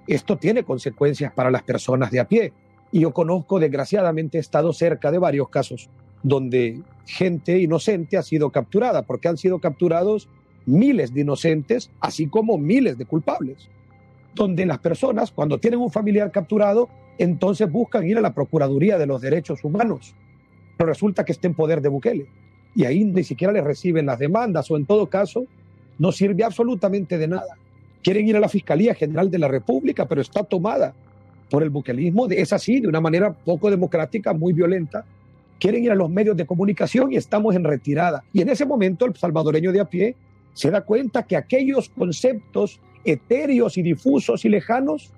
esto 0.07 0.37
tiene 0.37 0.63
consecuencias 0.63 1.33
para 1.33 1.51
las 1.51 1.63
personas 1.63 2.11
de 2.11 2.21
a 2.21 2.29
pie. 2.29 2.53
Y 2.93 3.01
yo 3.01 3.13
conozco, 3.13 3.59
desgraciadamente, 3.59 4.39
estado 4.39 4.73
cerca 4.73 5.11
de 5.11 5.19
varios 5.19 5.49
casos 5.49 5.91
donde 6.27 6.81
gente 7.07 7.57
inocente 7.57 8.17
ha 8.17 8.23
sido 8.23 8.51
capturada, 8.51 9.03
porque 9.03 9.29
han 9.29 9.37
sido 9.37 9.61
capturados 9.61 10.29
miles 10.67 11.15
de 11.15 11.21
inocentes, 11.21 11.89
así 12.01 12.27
como 12.27 12.59
miles 12.59 12.99
de 12.99 13.07
culpables, 13.07 13.69
donde 14.35 14.67
las 14.67 14.81
personas, 14.81 15.31
cuando 15.31 15.59
tienen 15.59 15.79
un 15.79 15.93
familiar 15.93 16.33
capturado, 16.33 16.89
entonces 17.17 17.71
buscan 17.71 18.09
ir 18.09 18.19
a 18.19 18.21
la 18.21 18.35
Procuraduría 18.35 18.99
de 18.99 19.07
los 19.07 19.21
Derechos 19.21 19.63
Humanos, 19.63 20.17
pero 20.77 20.89
resulta 20.89 21.25
que 21.25 21.31
está 21.31 21.47
en 21.47 21.55
poder 21.55 21.81
de 21.81 21.91
Bukele, 21.91 22.27
y 22.75 22.85
ahí 22.87 23.05
ni 23.05 23.23
siquiera 23.23 23.53
le 23.53 23.61
reciben 23.61 24.07
las 24.07 24.19
demandas, 24.19 24.69
o 24.73 24.77
en 24.77 24.85
todo 24.85 25.07
caso, 25.07 25.47
no 25.97 26.11
sirve 26.11 26.43
absolutamente 26.43 27.19
de 27.19 27.29
nada. 27.29 27.57
Quieren 28.03 28.27
ir 28.27 28.37
a 28.37 28.41
la 28.41 28.49
Fiscalía 28.49 28.95
General 28.95 29.31
de 29.31 29.39
la 29.39 29.47
República, 29.47 30.07
pero 30.07 30.23
está 30.23 30.43
tomada 30.43 30.93
por 31.49 31.63
el 31.63 31.71
buquelismo, 31.71 32.27
es 32.27 32.53
así, 32.53 32.81
de 32.81 32.89
una 32.89 33.01
manera 33.01 33.33
poco 33.33 33.71
democrática, 33.71 34.33
muy 34.33 34.53
violenta. 34.53 35.05
Quieren 35.59 35.85
ir 35.85 35.91
a 35.91 35.95
los 35.95 36.11
medios 36.11 36.37
de 36.37 36.47
comunicación 36.47 37.13
y 37.13 37.17
estamos 37.17 37.55
en 37.55 37.65
retirada. 37.65 38.25
Y 38.33 38.43
en 38.43 38.49
ese 38.49 38.67
momento 38.67 39.07
el 39.07 39.17
salvadoreño 39.17 39.73
de 39.73 39.81
a 39.81 39.85
pie 39.87 40.15
se 40.53 40.71
da 40.71 40.83
cuenta 40.83 41.23
que 41.25 41.37
aquellos 41.37 41.89
conceptos 41.89 42.81
etéreos 43.05 43.79
y 43.79 43.83
difusos 43.83 44.45
y 44.45 44.49
lejanos, 44.49 45.13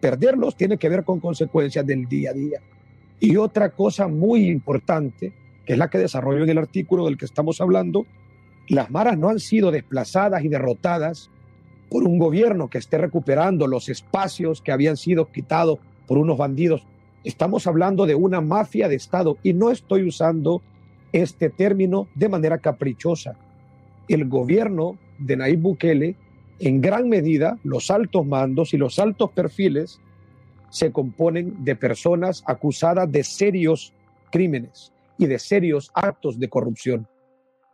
perderlos 0.00 0.56
tiene 0.56 0.78
que 0.78 0.88
ver 0.88 1.04
con 1.04 1.20
consecuencias 1.20 1.86
del 1.86 2.06
día 2.06 2.30
a 2.30 2.34
día. 2.34 2.60
Y 3.20 3.36
otra 3.36 3.70
cosa 3.70 4.08
muy 4.08 4.48
importante, 4.48 5.32
que 5.64 5.72
es 5.72 5.78
la 5.78 5.88
que 5.88 5.98
desarrollo 5.98 6.44
en 6.44 6.50
el 6.50 6.58
artículo 6.58 7.06
del 7.06 7.16
que 7.16 7.24
estamos 7.24 7.60
hablando, 7.60 8.06
las 8.68 8.90
maras 8.90 9.16
no 9.18 9.28
han 9.28 9.38
sido 9.38 9.70
desplazadas 9.70 10.44
y 10.44 10.48
derrotadas 10.48 11.30
por 11.88 12.02
un 12.02 12.18
gobierno 12.18 12.68
que 12.68 12.78
esté 12.78 12.98
recuperando 12.98 13.66
los 13.66 13.88
espacios 13.88 14.60
que 14.60 14.72
habían 14.72 14.96
sido 14.96 15.30
quitados 15.30 15.78
por 16.06 16.18
unos 16.18 16.36
bandidos. 16.36 16.84
Estamos 17.26 17.66
hablando 17.66 18.06
de 18.06 18.14
una 18.14 18.40
mafia 18.40 18.88
de 18.88 18.94
Estado 18.94 19.36
y 19.42 19.52
no 19.52 19.72
estoy 19.72 20.06
usando 20.06 20.62
este 21.10 21.50
término 21.50 22.06
de 22.14 22.28
manera 22.28 22.58
caprichosa. 22.58 23.36
El 24.06 24.28
gobierno 24.28 24.96
de 25.18 25.36
Nayib 25.36 25.58
Bukele, 25.58 26.14
en 26.60 26.80
gran 26.80 27.08
medida, 27.08 27.58
los 27.64 27.90
altos 27.90 28.24
mandos 28.24 28.74
y 28.74 28.76
los 28.76 29.00
altos 29.00 29.32
perfiles 29.32 29.98
se 30.70 30.92
componen 30.92 31.64
de 31.64 31.74
personas 31.74 32.44
acusadas 32.46 33.10
de 33.10 33.24
serios 33.24 33.92
crímenes 34.30 34.92
y 35.18 35.26
de 35.26 35.40
serios 35.40 35.90
actos 35.94 36.38
de 36.38 36.48
corrupción. 36.48 37.08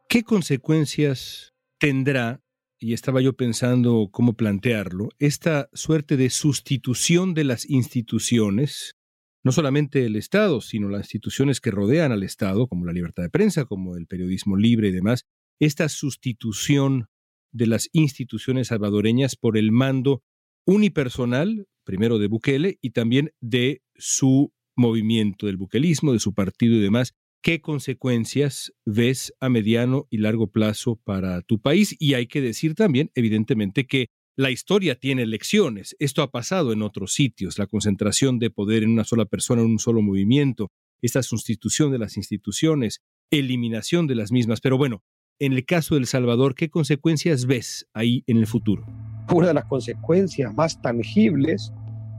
¿Qué 0.08 0.22
consecuencias 0.22 1.52
tendrá 1.78 2.40
y 2.78 2.94
estaba 2.94 3.20
yo 3.20 3.34
pensando 3.34 4.08
cómo 4.10 4.32
plantearlo, 4.32 5.10
esta 5.18 5.68
suerte 5.74 6.16
de 6.16 6.30
sustitución 6.30 7.34
de 7.34 7.44
las 7.44 7.68
instituciones, 7.68 8.96
no 9.44 9.52
solamente 9.52 10.04
el 10.04 10.16
Estado, 10.16 10.60
sino 10.60 10.88
las 10.88 11.02
instituciones 11.02 11.60
que 11.60 11.70
rodean 11.70 12.12
al 12.12 12.22
Estado, 12.22 12.66
como 12.68 12.84
la 12.84 12.92
libertad 12.92 13.22
de 13.22 13.30
prensa, 13.30 13.64
como 13.64 13.96
el 13.96 14.06
periodismo 14.06 14.56
libre 14.56 14.88
y 14.88 14.92
demás, 14.92 15.26
esta 15.60 15.88
sustitución 15.88 17.06
de 17.52 17.66
las 17.66 17.88
instituciones 17.92 18.68
salvadoreñas 18.68 19.36
por 19.36 19.58
el 19.58 19.72
mando 19.72 20.22
unipersonal, 20.64 21.66
primero 21.84 22.18
de 22.18 22.28
Bukele, 22.28 22.78
y 22.80 22.90
también 22.90 23.32
de 23.40 23.82
su 23.96 24.52
movimiento, 24.76 25.46
del 25.46 25.56
buquelismo, 25.56 26.12
de 26.12 26.20
su 26.20 26.34
partido 26.34 26.76
y 26.76 26.80
demás, 26.80 27.14
¿Qué 27.42 27.60
consecuencias 27.60 28.72
ves 28.84 29.34
a 29.40 29.48
mediano 29.48 30.06
y 30.10 30.18
largo 30.18 30.52
plazo 30.52 31.00
para 31.02 31.42
tu 31.42 31.60
país? 31.60 31.96
Y 31.98 32.14
hay 32.14 32.28
que 32.28 32.40
decir 32.40 32.76
también, 32.76 33.10
evidentemente, 33.16 33.84
que 33.84 34.10
la 34.36 34.50
historia 34.50 34.94
tiene 34.94 35.26
lecciones. 35.26 35.94
Esto 35.98 36.22
ha 36.22 36.30
pasado 36.30 36.72
en 36.72 36.82
otros 36.82 37.12
sitios, 37.12 37.58
la 37.58 37.66
concentración 37.66 38.38
de 38.38 38.50
poder 38.50 38.82
en 38.82 38.90
una 38.90 39.04
sola 39.04 39.26
persona, 39.26 39.62
en 39.62 39.68
un 39.68 39.78
solo 39.78 40.00
movimiento, 40.02 40.70
esta 41.02 41.22
sustitución 41.22 41.90
de 41.90 41.98
las 41.98 42.16
instituciones, 42.16 43.02
eliminación 43.30 44.06
de 44.06 44.14
las 44.14 44.32
mismas. 44.32 44.60
Pero 44.60 44.78
bueno, 44.78 45.02
en 45.38 45.52
el 45.52 45.66
caso 45.66 45.96
del 45.96 46.06
Salvador, 46.06 46.54
¿qué 46.54 46.70
consecuencias 46.70 47.46
ves 47.46 47.88
ahí 47.92 48.24
en 48.26 48.38
el 48.38 48.46
futuro? 48.46 48.86
Una 49.32 49.48
de 49.48 49.54
las 49.54 49.64
consecuencias 49.66 50.54
más 50.54 50.80
tangibles 50.80 51.72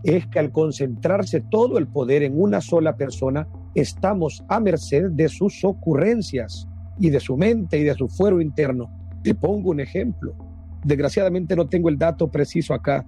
es 0.03 0.27
que 0.27 0.39
al 0.39 0.51
concentrarse 0.51 1.41
todo 1.49 1.77
el 1.77 1.87
poder 1.87 2.23
en 2.23 2.39
una 2.39 2.61
sola 2.61 2.97
persona, 2.97 3.47
estamos 3.73 4.43
a 4.49 4.59
merced 4.59 5.09
de 5.11 5.29
sus 5.29 5.63
ocurrencias 5.63 6.67
y 6.99 7.09
de 7.09 7.19
su 7.19 7.37
mente 7.37 7.79
y 7.79 7.83
de 7.83 7.95
su 7.95 8.07
fuero 8.09 8.41
interno. 8.41 8.91
Te 9.23 9.33
pongo 9.33 9.71
un 9.71 9.79
ejemplo. 9.79 10.35
Desgraciadamente 10.83 11.55
no 11.55 11.67
tengo 11.67 11.89
el 11.89 11.97
dato 11.97 12.29
preciso 12.29 12.73
acá, 12.73 13.05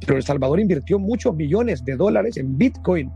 pero 0.00 0.16
El 0.16 0.22
Salvador 0.22 0.60
invirtió 0.60 0.98
muchos 0.98 1.34
millones 1.34 1.84
de 1.84 1.96
dólares 1.96 2.36
en 2.36 2.56
Bitcoin 2.56 3.10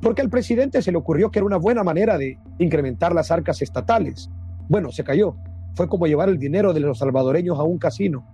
porque 0.00 0.22
al 0.22 0.30
presidente 0.30 0.82
se 0.82 0.92
le 0.92 0.98
ocurrió 0.98 1.30
que 1.30 1.38
era 1.38 1.46
una 1.46 1.56
buena 1.56 1.82
manera 1.82 2.18
de 2.18 2.38
incrementar 2.58 3.14
las 3.14 3.30
arcas 3.30 3.62
estatales. 3.62 4.30
Bueno, 4.68 4.90
se 4.92 5.04
cayó. 5.04 5.36
fue 5.74 5.88
como 5.88 6.06
llevar 6.06 6.28
el 6.28 6.38
dinero 6.38 6.72
de 6.72 6.80
los 6.80 6.98
salvadoreños 6.98 7.58
a 7.58 7.62
un 7.62 7.78
casino. 7.78 8.24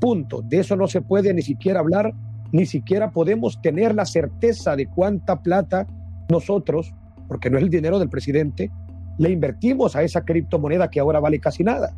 Punto. 0.00 0.42
De 0.42 0.58
eso 0.58 0.76
no 0.76 0.86
se 0.86 1.00
puede 1.00 1.32
ni 1.32 1.42
siquiera 1.42 1.80
hablar, 1.80 2.12
ni 2.52 2.66
siquiera 2.66 3.12
podemos 3.12 3.60
tener 3.62 3.94
la 3.94 4.04
certeza 4.04 4.76
de 4.76 4.86
cuánta 4.86 5.42
plata 5.42 5.86
nosotros, 6.28 6.94
porque 7.28 7.48
no 7.48 7.56
es 7.56 7.64
el 7.64 7.70
dinero 7.70 7.98
del 7.98 8.10
presidente, 8.10 8.70
le 9.16 9.30
invertimos 9.30 9.96
a 9.96 10.02
esa 10.02 10.22
criptomoneda 10.22 10.90
que 10.90 11.00
ahora 11.00 11.18
vale 11.18 11.40
casi 11.40 11.64
nada. 11.64 11.94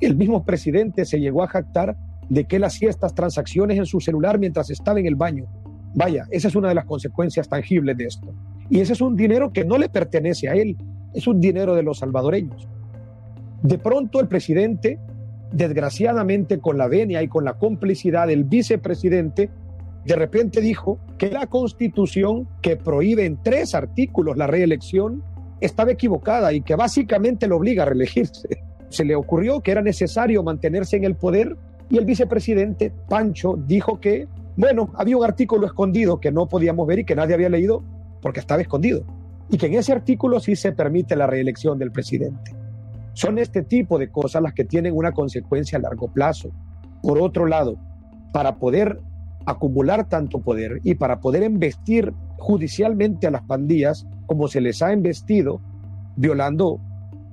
El 0.00 0.16
mismo 0.16 0.44
presidente 0.44 1.04
se 1.04 1.20
llegó 1.20 1.42
a 1.42 1.48
jactar 1.48 1.96
de 2.28 2.44
que 2.44 2.56
él 2.56 2.64
hacía 2.64 2.88
estas 2.88 3.14
transacciones 3.14 3.76
en 3.76 3.86
su 3.86 4.00
celular 4.00 4.38
mientras 4.38 4.70
estaba 4.70 5.00
en 5.00 5.06
el 5.06 5.16
baño. 5.16 5.46
Vaya, 5.94 6.26
esa 6.30 6.48
es 6.48 6.54
una 6.54 6.68
de 6.68 6.74
las 6.74 6.84
consecuencias 6.84 7.48
tangibles 7.48 7.96
de 7.96 8.04
esto. 8.04 8.32
Y 8.70 8.80
ese 8.80 8.92
es 8.92 9.00
un 9.00 9.16
dinero 9.16 9.52
que 9.52 9.64
no 9.64 9.76
le 9.76 9.88
pertenece 9.88 10.48
a 10.48 10.54
él, 10.54 10.76
es 11.12 11.26
un 11.26 11.40
dinero 11.40 11.74
de 11.74 11.82
los 11.82 11.98
salvadoreños. 11.98 12.68
De 13.62 13.78
pronto 13.78 14.20
el 14.20 14.28
presidente, 14.28 14.98
desgraciadamente 15.52 16.60
con 16.60 16.78
la 16.78 16.86
venia 16.86 17.22
y 17.22 17.28
con 17.28 17.44
la 17.44 17.54
complicidad 17.54 18.28
del 18.28 18.44
vicepresidente, 18.44 19.50
de 20.06 20.16
repente 20.16 20.60
dijo 20.60 20.98
que 21.18 21.30
la 21.30 21.46
constitución 21.46 22.48
que 22.62 22.76
prohíbe 22.76 23.26
en 23.26 23.42
tres 23.42 23.74
artículos 23.74 24.36
la 24.36 24.46
reelección 24.46 25.22
estaba 25.60 25.90
equivocada 25.90 26.52
y 26.52 26.62
que 26.62 26.74
básicamente 26.74 27.46
lo 27.48 27.56
obliga 27.56 27.82
a 27.82 27.86
reelegirse. 27.86 28.48
Se 28.90 29.04
le 29.04 29.14
ocurrió 29.14 29.60
que 29.60 29.70
era 29.70 29.82
necesario 29.82 30.42
mantenerse 30.42 30.96
en 30.96 31.04
el 31.04 31.14
poder 31.14 31.56
y 31.88 31.96
el 31.96 32.04
vicepresidente 32.04 32.92
Pancho 33.08 33.56
dijo 33.66 33.98
que, 33.98 34.28
bueno, 34.56 34.90
había 34.94 35.16
un 35.16 35.24
artículo 35.24 35.66
escondido 35.66 36.20
que 36.20 36.30
no 36.30 36.46
podíamos 36.46 36.86
ver 36.86 37.00
y 37.00 37.04
que 37.04 37.16
nadie 37.16 37.34
había 37.34 37.48
leído 37.48 37.82
porque 38.20 38.40
estaba 38.40 38.62
escondido. 38.62 39.04
Y 39.48 39.58
que 39.58 39.66
en 39.66 39.74
ese 39.74 39.92
artículo 39.92 40.38
sí 40.38 40.54
se 40.54 40.72
permite 40.72 41.16
la 41.16 41.26
reelección 41.26 41.78
del 41.78 41.90
presidente. 41.90 42.54
Son 43.14 43.38
este 43.38 43.62
tipo 43.62 43.98
de 43.98 44.10
cosas 44.10 44.42
las 44.42 44.54
que 44.54 44.64
tienen 44.64 44.96
una 44.96 45.12
consecuencia 45.12 45.78
a 45.78 45.82
largo 45.82 46.08
plazo. 46.12 46.50
Por 47.02 47.20
otro 47.20 47.46
lado, 47.46 47.76
para 48.32 48.56
poder 48.56 49.00
acumular 49.46 50.08
tanto 50.08 50.40
poder 50.40 50.80
y 50.84 50.94
para 50.94 51.20
poder 51.20 51.42
investir 51.42 52.12
judicialmente 52.38 53.26
a 53.26 53.30
las 53.30 53.42
pandillas 53.42 54.06
como 54.26 54.46
se 54.48 54.60
les 54.60 54.80
ha 54.82 54.92
investido, 54.92 55.60
violando 56.16 56.80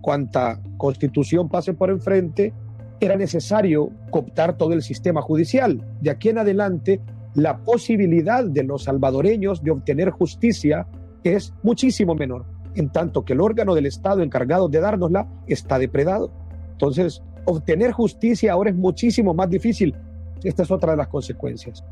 cuanta 0.01 0.59
constitución 0.77 1.49
pase 1.49 1.73
por 1.73 1.89
enfrente, 1.89 2.53
era 2.99 3.15
necesario 3.15 3.91
cooptar 4.09 4.57
todo 4.57 4.73
el 4.73 4.81
sistema 4.81 5.21
judicial. 5.21 5.83
De 6.01 6.09
aquí 6.09 6.29
en 6.29 6.39
adelante, 6.39 7.01
la 7.35 7.57
posibilidad 7.57 8.43
de 8.43 8.63
los 8.63 8.83
salvadoreños 8.83 9.63
de 9.63 9.71
obtener 9.71 10.09
justicia 10.09 10.87
es 11.23 11.53
muchísimo 11.61 12.15
menor, 12.15 12.45
en 12.75 12.89
tanto 12.89 13.23
que 13.23 13.33
el 13.33 13.41
órgano 13.41 13.75
del 13.75 13.85
Estado 13.85 14.23
encargado 14.23 14.69
de 14.69 14.79
dárnosla 14.79 15.27
está 15.47 15.77
depredado. 15.77 16.31
Entonces, 16.71 17.21
obtener 17.45 17.91
justicia 17.91 18.53
ahora 18.53 18.71
es 18.71 18.75
muchísimo 18.75 19.33
más 19.33 19.49
difícil. 19.49 19.95
Esta 20.43 20.63
es 20.63 20.71
otra 20.71 20.91
de 20.91 20.97
las 20.97 21.07
consecuencias. 21.07 21.83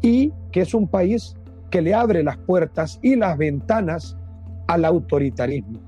Y 0.00 0.32
que 0.50 0.62
es 0.62 0.74
un 0.74 0.88
país 0.88 1.36
que 1.70 1.82
le 1.82 1.94
abre 1.94 2.22
las 2.22 2.36
puertas 2.38 2.98
y 3.02 3.16
las 3.16 3.36
ventanas 3.36 4.16
al 4.66 4.84
autoritarismo. 4.84 5.80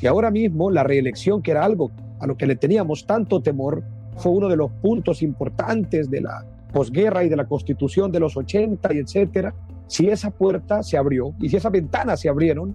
Y 0.00 0.06
ahora 0.06 0.30
mismo 0.30 0.70
la 0.70 0.82
reelección, 0.82 1.42
que 1.42 1.50
era 1.50 1.64
algo 1.64 1.90
a 2.20 2.26
lo 2.26 2.36
que 2.36 2.46
le 2.46 2.56
teníamos 2.56 3.06
tanto 3.06 3.40
temor, 3.40 3.82
fue 4.16 4.32
uno 4.32 4.48
de 4.48 4.56
los 4.56 4.70
puntos 4.70 5.22
importantes 5.22 6.10
de 6.10 6.20
la 6.20 6.44
posguerra 6.72 7.24
y 7.24 7.28
de 7.28 7.36
la 7.36 7.46
constitución 7.46 8.12
de 8.12 8.20
los 8.20 8.36
80 8.36 8.94
y 8.94 8.98
etcétera. 8.98 9.54
Si 9.86 10.08
esa 10.08 10.30
puerta 10.30 10.82
se 10.82 10.96
abrió 10.96 11.34
y 11.40 11.48
si 11.48 11.56
esas 11.56 11.72
ventanas 11.72 12.20
se 12.20 12.28
abrieron, 12.28 12.74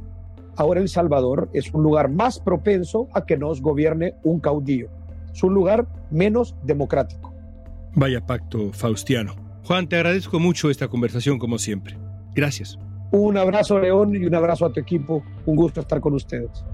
ahora 0.58 0.82
El 0.82 0.90
Salvador 0.90 1.50
es 1.54 1.74
un 1.74 1.84
lugar 1.84 2.10
más 2.10 2.40
propenso 2.40 3.08
a 3.14 3.26
que 3.26 3.38
nos 3.38 3.62
gobierne 3.62 4.16
un 4.24 4.40
caudillo. 4.40 4.90
Es 5.34 5.44
un 5.44 5.54
lugar 5.54 5.88
menos 6.12 6.56
democrático. 6.64 7.34
Vaya 7.94 8.26
pacto 8.26 8.72
faustiano. 8.74 9.36
Juan, 9.64 9.88
te 9.88 9.96
agradezco 9.96 10.40
mucho 10.40 10.70
esta 10.70 10.88
conversación 10.88 11.40
como 11.40 11.58
siempre. 11.58 11.98
Gracias. 12.36 12.78
Un 13.12 13.38
abrazo, 13.38 13.80
León, 13.80 14.16
y 14.16 14.26
un 14.26 14.36
abrazo 14.36 14.66
a 14.66 14.74
tu 14.74 14.80
equipo. 14.80 15.24
Un 15.46 15.56
gusto 15.56 15.80
estar 15.80 16.02
con 16.02 16.14
ustedes. 16.14 16.66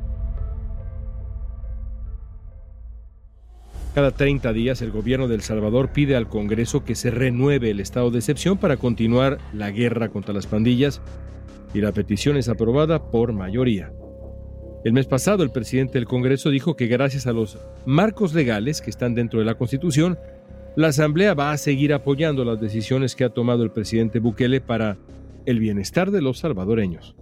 Cada 3.94 4.12
30 4.12 4.54
días 4.54 4.82
el 4.82 4.92
gobierno 4.92 5.28
de 5.28 5.36
El 5.36 5.42
Salvador 5.42 5.92
pide 5.92 6.16
al 6.16 6.30
Congreso 6.30 6.86
que 6.86 6.96
se 6.96 7.12
renueve 7.12 7.72
el 7.72 7.82
estado 7.82 8.10
de 8.10 8.20
excepción 8.20 8.58
para 8.58 8.78
continuar 8.78 9.38
la 9.54 9.70
guerra 9.70 10.08
contra 10.08 10.34
las 10.34 10.48
pandillas 10.48 11.02
y 11.74 11.82
la 11.82 11.92
petición 11.92 12.38
es 12.38 12.48
aprobada 12.48 13.12
por 13.12 13.34
mayoría. 13.34 13.92
El 14.86 14.94
mes 14.94 15.08
pasado 15.08 15.44
el 15.44 15.52
presidente 15.52 15.94
del 15.94 16.08
Congreso 16.08 16.50
dijo 16.50 16.78
que 16.78 16.88
gracias 16.88 17.28
a 17.28 17.34
los 17.34 17.60
marcos 17.86 18.34
legales 18.34 18.82
que 18.82 18.90
están 18.90 19.14
dentro 19.14 19.40
de 19.40 19.46
la 19.46 19.56
Constitución, 19.56 20.18
la 20.78 20.88
Asamblea 20.88 21.34
va 21.34 21.52
a 21.52 21.58
seguir 21.58 21.94
apoyando 21.94 22.46
las 22.46 22.62
decisiones 22.62 23.14
que 23.14 23.26
ha 23.26 23.30
tomado 23.30 23.64
el 23.64 23.72
presidente 23.72 24.20
Bukele 24.20 24.62
para 24.62 24.98
el 25.46 25.60
bienestar 25.60 26.12
de 26.12 26.22
los 26.22 26.40
salvadoreños. 26.40 27.18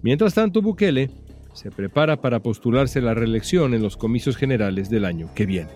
Mientras 0.00 0.34
tanto, 0.34 0.62
Bukele 0.62 1.10
se 1.54 1.72
prepara 1.72 2.20
para 2.20 2.40
postularse 2.40 3.00
la 3.00 3.14
reelección 3.14 3.74
en 3.74 3.82
los 3.82 3.96
comicios 3.96 4.36
generales 4.36 4.90
del 4.90 5.06
año 5.06 5.28
que 5.34 5.46
viene. 5.46 5.70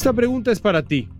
Esta 0.00 0.14
pregunta 0.14 0.50
es 0.50 0.60
para 0.60 0.82
ti. 0.82 1.10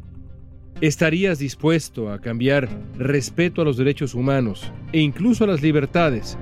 ¿Estarías 0.80 1.38
dispuesto 1.38 2.10
a 2.10 2.18
cambiar 2.18 2.66
respeto 2.96 3.60
a 3.60 3.64
los 3.66 3.76
derechos 3.76 4.14
humanos 4.14 4.72
e 4.94 5.00
incluso 5.00 5.44
a 5.44 5.48
las 5.48 5.60
libertades 5.60 6.38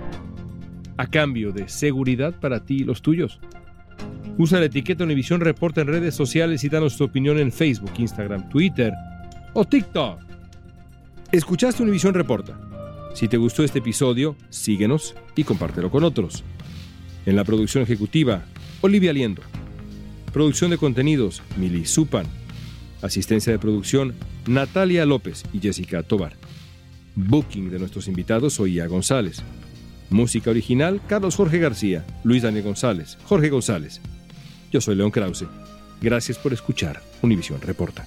a 0.98 1.08
cambio 1.08 1.50
de 1.50 1.68
seguridad 1.68 2.38
para 2.38 2.64
ti 2.64 2.76
y 2.76 2.84
los 2.84 3.02
tuyos? 3.02 3.40
Usa 4.38 4.60
la 4.60 4.66
etiqueta 4.66 5.02
Univisión 5.02 5.40
Reporta 5.40 5.80
en 5.80 5.88
redes 5.88 6.14
sociales 6.14 6.62
y 6.62 6.68
danos 6.68 6.96
tu 6.96 7.02
opinión 7.02 7.40
en 7.40 7.50
Facebook, 7.50 7.90
Instagram, 7.98 8.48
Twitter 8.50 8.92
o 9.54 9.64
TikTok. 9.64 10.20
Escuchaste 11.32 11.82
Univisión 11.82 12.14
Reporta. 12.14 12.56
Si 13.14 13.26
te 13.26 13.36
gustó 13.36 13.64
este 13.64 13.80
episodio, 13.80 14.36
síguenos 14.48 15.16
y 15.34 15.42
compártelo 15.42 15.90
con 15.90 16.04
otros. 16.04 16.44
En 17.26 17.34
la 17.34 17.42
producción 17.42 17.82
ejecutiva, 17.82 18.44
Olivia 18.80 19.12
Liendo. 19.12 19.42
Producción 20.38 20.70
de 20.70 20.78
contenidos, 20.78 21.42
Mili 21.56 21.84
Supan. 21.84 22.24
Asistencia 23.02 23.52
de 23.52 23.58
producción, 23.58 24.14
Natalia 24.46 25.04
López 25.04 25.42
y 25.52 25.58
Jessica 25.58 26.04
Tobar. 26.04 26.36
Booking 27.16 27.70
de 27.70 27.80
nuestros 27.80 28.06
invitados, 28.06 28.60
Oía 28.60 28.86
González. 28.86 29.42
Música 30.10 30.50
original, 30.50 31.00
Carlos 31.08 31.34
Jorge 31.34 31.58
García, 31.58 32.06
Luis 32.22 32.44
Daniel 32.44 32.62
González, 32.62 33.18
Jorge 33.24 33.50
González. 33.50 34.00
Yo 34.70 34.80
soy 34.80 34.94
León 34.94 35.10
Krause. 35.10 35.46
Gracias 36.00 36.38
por 36.38 36.52
escuchar 36.52 37.02
Univisión 37.20 37.60
Reporta. 37.60 38.06